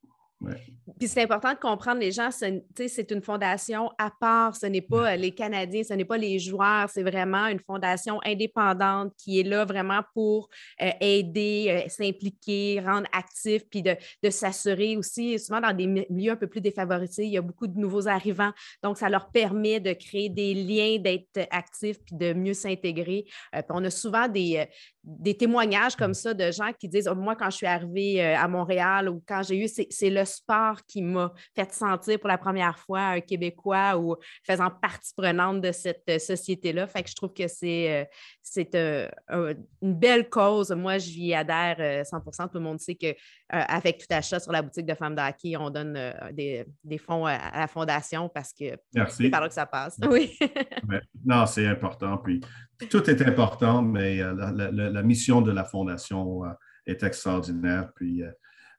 Puis 1.00 1.08
c'est 1.08 1.24
important 1.24 1.54
de 1.54 1.60
comprendre 1.60 2.00
les 2.00 2.12
gens, 2.12 2.30
c'est 2.32 3.12
une 3.12 3.22
fondation 3.22 3.92
à 3.98 4.12
part, 4.12 4.56
ce 4.56 4.66
n'est 4.68 4.82
pas 4.82 5.14
euh, 5.14 5.16
les 5.16 5.32
Canadiens, 5.32 5.84
ce 5.84 5.94
n'est 5.94 6.06
pas 6.06 6.18
les 6.18 6.40
joueurs, 6.40 6.90
c'est 6.90 7.04
vraiment 7.04 7.48
une 7.48 7.60
fondation 7.60 8.20
indépendante 8.24 9.14
qui 9.18 9.40
est 9.40 9.44
là 9.44 9.66
vraiment 9.66 10.02
pour 10.14 10.48
euh, 10.82 10.92
aider, 11.02 11.66
euh, 11.86 11.90
s'impliquer, 11.90 12.82
rendre 12.86 13.08
actif, 13.12 13.64
puis 13.70 13.82
de, 13.82 13.96
s'assurer 14.30 14.96
aussi, 14.96 15.38
souvent 15.40 15.62
dans 15.62 15.76
des 15.76 15.88
milieux 15.88 16.32
un 16.32 16.36
peu 16.36 16.48
plus 16.48 16.62
défavorisés, 16.62 17.26
il 17.26 17.32
y 17.32 17.38
a 17.38 17.42
beaucoup 17.42 17.68
de 17.68 17.78
nouveaux 17.78 18.08
arrivants, 18.08 18.52
donc 18.84 18.98
ça 18.98 19.10
leur 19.10 19.30
permet 19.32 19.80
de 19.80 19.94
créer 19.94 20.30
des 20.30 20.54
liens, 20.54 20.98
d'être 21.00 21.48
actifs, 21.52 21.98
puis 22.06 22.16
de 22.16 22.34
mieux 22.34 22.54
s'intégrer. 22.54 23.26
on 23.70 23.84
a 23.84 23.90
souvent 23.90 24.28
des, 24.28 24.66
des 25.06 25.38
témoignages 25.38 25.96
comme 25.96 26.14
ça 26.14 26.34
de 26.34 26.52
gens 26.52 26.72
qui 26.78 26.90
disent, 26.90 27.08
oh, 27.08 27.16
moi 27.16 27.36
quand 27.36 27.50
je 27.50 27.58
suis 27.58 27.68
arrivée 27.68 28.24
à 28.24 28.48
Montréal 28.48 29.10
ou 29.10 29.24
quand 29.28 29.44
j'ai 29.44 29.64
eu, 29.64 29.68
c'est 29.68 30.10
le 30.10 30.26
sport 30.26 30.84
qui 30.88 31.02
m'a 31.02 31.32
fait 31.56 31.72
sentir 31.72 32.20
pour 32.20 32.28
la 32.28 32.38
première 32.38 32.78
fois 32.80 33.02
un 33.02 33.22
Québécois 33.22 33.98
ou 33.98 34.16
faisant 34.46 34.70
partie 34.70 35.14
prenante 35.16 35.62
de 35.62 35.72
cette 35.72 36.04
euh, 36.10 36.20
société-là. 36.20 36.88
Fait 36.88 37.04
que 37.04 37.10
je 37.10 37.16
trouve 37.16 37.34
que 37.34 37.48
c'est 37.48 38.08
euh, 38.58 39.10
euh, 39.32 39.54
une 39.82 39.94
belle 39.94 40.30
cause. 40.30 40.72
Moi, 40.72 40.98
j'y 40.98 41.34
adhère 41.34 41.78
100% 42.04 42.50
Tout 42.50 42.58
le 42.58 42.60
monde 42.62 42.80
sait 42.80 42.96
qu'avec 42.96 44.00
tout 44.00 44.14
achat 44.14 44.40
sur 44.40 44.52
la 44.52 44.62
boutique 44.62 44.86
de 44.86 44.94
Femmes 44.94 45.16
d'Hockey, 45.16 45.56
on 45.58 45.70
donne 45.70 45.98
des, 46.34 46.66
fonds 46.98 47.26
à, 47.26 47.60
la 47.60 47.68
fondation 47.68 48.30
parce 48.30 48.54
que 48.54 48.78
c'est 49.10 49.30
par 49.30 49.42
là 49.42 49.48
que 49.48 49.54
ça 49.54 49.66
passe. 49.66 50.00
Oui. 50.10 50.38
Non, 51.26 51.46
c'est 51.46 51.68
important. 51.68 52.18
Puis 52.18 52.40
tout 52.90 53.10
est 53.10 53.22
important, 53.22 53.82
mais 53.82 54.18
la, 54.18 55.04
mission 55.04 55.42
de 55.42 55.52
la 55.52 55.64
fondation 55.64 56.44
est 56.86 57.04
extraordinaire. 57.04 57.90
Puis 57.96 58.22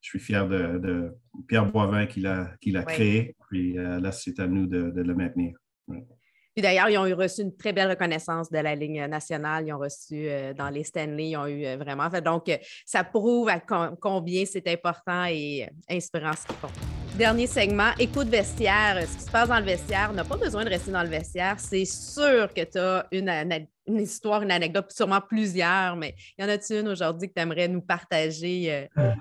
je 0.00 0.10
suis 0.10 0.20
fier 0.20 0.46
de, 0.46 1.12
Pierre 1.48 1.66
Boivin 1.66 2.06
qui 2.06 2.20
l'a 2.20 2.82
créé. 2.86 3.34
Puis 3.50 3.78
euh, 3.78 4.00
là, 4.00 4.12
c'est 4.12 4.38
à 4.38 4.46
nous 4.46 4.66
de, 4.66 4.92
le 4.94 5.14
maintenir. 5.14 5.56
Puis 5.88 6.62
d'ailleurs, 6.62 6.88
ils 6.88 6.96
ont 6.96 7.06
eu 7.06 7.12
reçu 7.12 7.42
une 7.42 7.56
très 7.56 7.72
belle 7.72 7.90
reconnaissance 7.90 8.50
de 8.50 8.58
la 8.58 8.74
ligne 8.74 9.04
nationale. 9.06 9.66
Ils 9.66 9.72
ont 9.72 9.78
reçu 9.78 10.28
euh, 10.28 10.54
dans 10.54 10.70
les 10.70 10.84
Stanley, 10.84 11.30
ils 11.30 11.36
ont 11.36 11.46
eu 11.46 11.66
euh, 11.66 11.76
vraiment 11.76 12.08
fait. 12.10 12.22
Donc, 12.22 12.50
ça 12.84 13.04
prouve 13.04 13.48
à 13.48 13.60
combien 14.00 14.44
c'est 14.46 14.66
important 14.68 15.26
et 15.28 15.68
inspirant 15.88 16.32
ce 16.32 16.46
qu'ils 16.46 16.56
font. 16.56 16.95
Dernier 17.18 17.46
segment, 17.46 17.92
écoute 17.98 18.28
vestiaire. 18.28 19.02
Ce 19.08 19.16
qui 19.16 19.22
se 19.22 19.30
passe 19.30 19.48
dans 19.48 19.58
le 19.58 19.64
vestiaire, 19.64 20.08
on 20.10 20.14
n'a 20.14 20.24
pas 20.24 20.36
besoin 20.36 20.64
de 20.64 20.68
rester 20.68 20.92
dans 20.92 21.02
le 21.02 21.08
vestiaire. 21.08 21.58
C'est 21.58 21.86
sûr 21.86 22.52
que 22.52 22.62
tu 22.62 22.76
as 22.78 23.06
une, 23.10 24.00
histoire, 24.00 24.42
une 24.42 24.50
anecdote, 24.50 24.92
sûrement 24.92 25.22
plusieurs, 25.22 25.96
mais 25.96 26.14
y 26.38 26.44
en 26.44 26.48
a-tu 26.50 26.78
une 26.78 26.88
aujourd'hui 26.88 27.28
que 27.28 27.32
tu 27.32 27.40
aimerais 27.40 27.68
nous 27.68 27.80
partager 27.80 28.70
euh, 28.98 29.14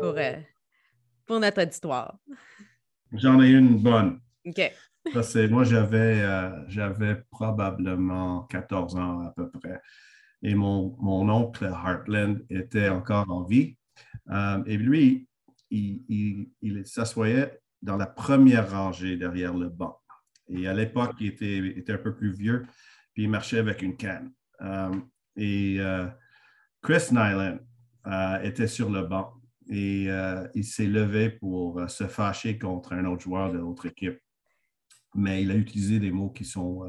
pour, 0.00 0.14
euh, 0.16 0.36
pour 1.26 1.40
notre 1.40 1.68
histoire? 1.68 2.16
J'en 3.12 3.42
ai 3.42 3.50
une 3.50 3.76
bonne. 3.76 4.20
OK. 4.46 4.72
moi, 5.50 5.64
j'avais, 5.64 6.22
euh, 6.22 6.68
j'avais 6.68 7.16
probablement 7.30 8.44
14 8.44 8.96
ans 8.96 9.26
à 9.26 9.32
peu 9.36 9.50
près. 9.50 9.78
Et 10.42 10.54
mon, 10.54 10.96
mon 10.98 11.28
oncle 11.28 11.66
Heartland 11.66 12.46
était 12.48 12.88
encore 12.88 13.30
en 13.30 13.42
vie. 13.42 13.76
et 14.66 14.76
lui, 14.78 15.28
il, 15.72 16.86
s'assoyait 16.86 17.60
dans 17.80 17.96
la 17.96 18.06
première 18.06 18.70
rangée 18.70 19.16
derrière 19.16 19.54
le 19.54 19.68
banc. 19.68 19.98
Et 20.48 20.68
à 20.68 20.74
l'époque, 20.74 21.14
il 21.20 21.28
était, 21.28 21.92
un 21.92 21.98
peu 21.98 22.14
plus 22.14 22.32
vieux, 22.32 22.64
puis 23.14 23.24
il 23.24 23.30
marchait 23.30 23.58
avec 23.58 23.82
une 23.82 23.96
canne. 23.96 24.32
Euh, 24.60 24.94
et 25.36 25.76
euh, 25.80 26.06
Chris 26.82 27.06
Nyland 27.10 27.58
euh, 28.06 28.42
était 28.42 28.66
sur 28.66 28.90
le 28.90 29.02
banc 29.02 29.34
et 29.70 30.08
il 30.54 30.64
s'est 30.64 30.86
levé 30.86 31.30
pour 31.30 31.88
se 31.88 32.06
fâcher 32.06 32.58
contre 32.58 32.92
un 32.92 33.06
autre 33.06 33.22
joueur 33.22 33.52
de 33.52 33.58
l'autre 33.58 33.86
équipe. 33.86 34.18
Mais 35.14 35.42
il 35.42 35.50
a 35.50 35.54
utilisé 35.54 35.98
des 35.98 36.10
mots 36.10 36.30
qui 36.30 36.44
sont 36.44 36.84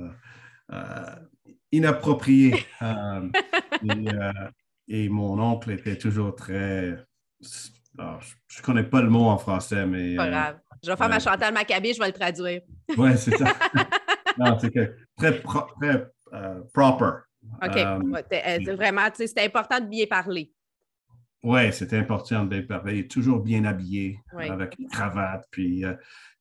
inappropriés. 1.72 2.66
et, 4.88 5.08
mon 5.08 5.40
oncle 5.40 5.72
était 5.72 5.98
toujours 5.98 6.36
très 6.36 6.98
je 7.44 8.60
ne 8.60 8.64
connais 8.64 8.84
pas 8.84 9.02
le 9.02 9.10
mot 9.10 9.26
en 9.26 9.38
français, 9.38 9.86
mais. 9.86 10.16
Pas 10.16 10.28
euh, 10.28 10.32
grave. 10.32 10.60
Je 10.84 10.90
vais 10.90 10.98
faire 10.98 11.10
ma 11.10 11.20
Chantal 11.20 11.54
Maccabé, 11.54 11.94
je 11.94 12.00
vais 12.00 12.08
le 12.08 12.14
traduire. 12.14 12.62
Oui, 12.98 13.18
c'est 13.18 13.38
ça. 13.38 13.46
non, 14.38 14.58
c'est 14.60 14.72
très, 14.72 14.96
très 15.18 15.40
proper. 15.40 16.04
OK. 17.62 18.76
vraiment, 18.76 19.08
c'était 19.14 19.46
important 19.46 19.80
de 19.80 19.86
bien 19.86 20.06
parler. 20.08 20.52
Oui, 21.44 21.72
c'était 21.74 21.98
important 21.98 22.44
de 22.44 22.50
bien 22.50 22.64
parler. 22.64 22.94
Il 22.94 23.00
est 23.02 23.12
toujours 23.12 23.40
bien 23.40 23.66
habillé, 23.66 24.20
avec 24.36 24.80
une 24.80 24.88
cravate, 24.88 25.46
puis 25.52 25.80
il 25.80 25.86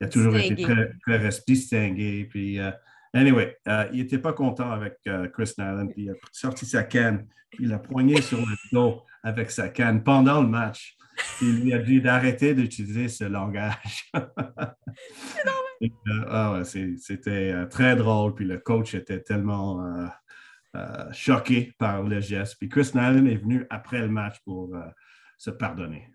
a 0.01 0.09
toujours 0.09 0.37
été 0.37 0.57
très, 0.57 0.93
très 1.05 1.29
distingué. 1.47 2.27
Puis, 2.31 2.59
Anyway, 3.15 3.57
euh, 3.69 3.89
il 3.93 3.99
n'était 3.99 4.19
pas 4.19 4.33
content 4.33 4.71
avec 4.71 4.97
euh, 5.07 5.29
Chris 5.29 5.53
Allen, 5.59 5.93
puis 5.93 6.05
il 6.05 6.11
a 6.11 6.15
sorti 6.31 6.65
sa 6.65 6.83
canne, 6.83 7.27
puis 7.51 7.65
il 7.65 7.73
a 7.73 7.79
poigné 7.79 8.23
sur 8.23 8.39
le 8.39 8.57
dos 8.73 9.03
avec 9.23 9.51
sa 9.51 9.69
canne 9.69 10.03
pendant 10.03 10.43
le 10.43 10.49
match. 10.49 10.97
Il 11.41 11.61
lui 11.61 11.75
a 11.75 11.79
dit 11.79 12.01
d'arrêter 12.01 12.55
d'utiliser 12.55 13.09
ce 13.09 13.25
langage. 13.25 14.11
euh, 14.17 15.89
ah 16.29 16.63
C'était 16.65 17.53
euh, 17.53 17.67
très 17.67 17.97
drôle, 17.97 18.35
puis 18.35 18.45
le 18.45 18.59
coach 18.59 18.95
était 18.95 19.21
tellement 19.21 20.09
choqué 21.13 21.75
par 21.79 22.03
le 22.03 22.21
geste. 22.21 22.57
Puis 22.59 22.69
Chris 22.69 22.91
Allen 22.95 23.27
est 23.27 23.37
venu 23.37 23.67
après 23.69 24.01
le 24.01 24.09
match 24.09 24.39
pour 24.45 24.75
se 25.37 25.51
pardonner. 25.51 26.09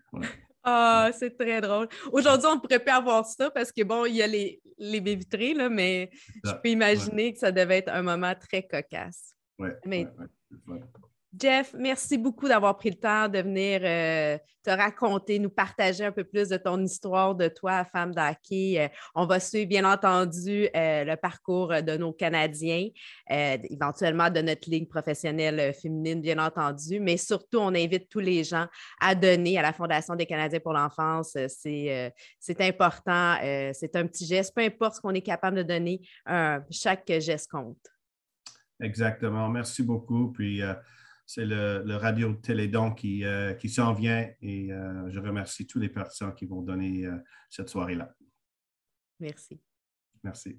Ah, 0.64 1.10
c'est 1.12 1.36
très 1.36 1.60
drôle. 1.60 1.88
Aujourd'hui, 2.12 2.46
on 2.46 2.56
ne 2.56 2.60
pourrait 2.60 2.78
pas 2.78 2.96
avoir 2.96 3.24
ça 3.24 3.50
parce 3.50 3.72
que, 3.72 3.82
bon, 3.82 4.04
il 4.04 4.16
y 4.16 4.22
a 4.22 4.26
les, 4.26 4.60
les 4.76 5.00
baies 5.00 5.14
vitrées, 5.14 5.54
là, 5.54 5.68
mais 5.68 6.10
je 6.44 6.52
peux 6.62 6.68
imaginer 6.68 7.32
que 7.32 7.38
ça 7.38 7.52
devait 7.52 7.78
être 7.78 7.90
un 7.90 8.02
moment 8.02 8.34
très 8.34 8.66
cocasse. 8.66 9.34
Oui. 9.58 10.06
Jeff, 11.38 11.72
merci 11.78 12.18
beaucoup 12.18 12.48
d'avoir 12.48 12.76
pris 12.76 12.90
le 12.90 12.96
temps 12.96 13.28
de 13.28 13.38
venir 13.38 13.80
euh, 13.84 14.38
te 14.64 14.70
raconter, 14.70 15.38
nous 15.38 15.50
partager 15.50 16.04
un 16.04 16.10
peu 16.10 16.24
plus 16.24 16.48
de 16.48 16.56
ton 16.56 16.82
histoire 16.82 17.34
de 17.34 17.48
toi, 17.48 17.84
femme 17.84 18.12
d'hockey. 18.12 18.80
Euh, 18.80 18.88
on 19.14 19.24
va 19.24 19.38
suivre, 19.38 19.68
bien 19.68 19.84
entendu, 19.84 20.68
euh, 20.74 21.04
le 21.04 21.16
parcours 21.16 21.68
de 21.68 21.96
nos 21.96 22.12
Canadiens, 22.12 22.88
éventuellement 23.30 24.30
de 24.30 24.40
notre 24.40 24.68
ligue 24.68 24.88
professionnelle 24.88 25.72
féminine, 25.74 26.20
bien 26.20 26.38
entendu, 26.38 26.98
mais 26.98 27.16
surtout, 27.16 27.58
on 27.58 27.74
invite 27.74 28.08
tous 28.08 28.20
les 28.20 28.42
gens 28.42 28.66
à 29.00 29.14
donner 29.14 29.58
à 29.58 29.62
la 29.62 29.72
Fondation 29.72 30.16
des 30.16 30.26
Canadiens 30.26 30.60
pour 30.60 30.72
l'enfance. 30.72 31.36
C'est 31.48 32.60
important, 32.60 33.36
c'est 33.72 33.94
un 33.94 34.06
petit 34.06 34.26
geste, 34.26 34.54
peu 34.54 34.62
importe 34.62 34.96
ce 34.96 35.00
qu'on 35.00 35.14
est 35.14 35.22
capable 35.22 35.58
de 35.58 35.62
donner, 35.62 36.00
chaque 36.70 37.06
geste 37.20 37.50
compte. 37.50 37.78
Exactement. 38.80 39.48
Merci 39.48 39.82
beaucoup. 39.82 40.32
Puis, 40.32 40.62
c'est 41.28 41.44
le, 41.44 41.94
radio 41.96 42.32
Télédon 42.32 42.94
qui, 42.94 43.22
euh, 43.22 43.52
qui 43.52 43.68
s'en 43.68 43.92
vient 43.92 44.26
et 44.40 44.72
euh, 44.72 45.10
je 45.10 45.20
remercie 45.20 45.66
tous 45.66 45.78
les 45.78 45.90
personnes 45.90 46.34
qui 46.34 46.46
vont 46.46 46.62
donner 46.62 47.04
euh, 47.04 47.18
cette 47.50 47.68
soirée-là. 47.68 48.14
Merci. 49.20 49.60
Merci. 50.24 50.58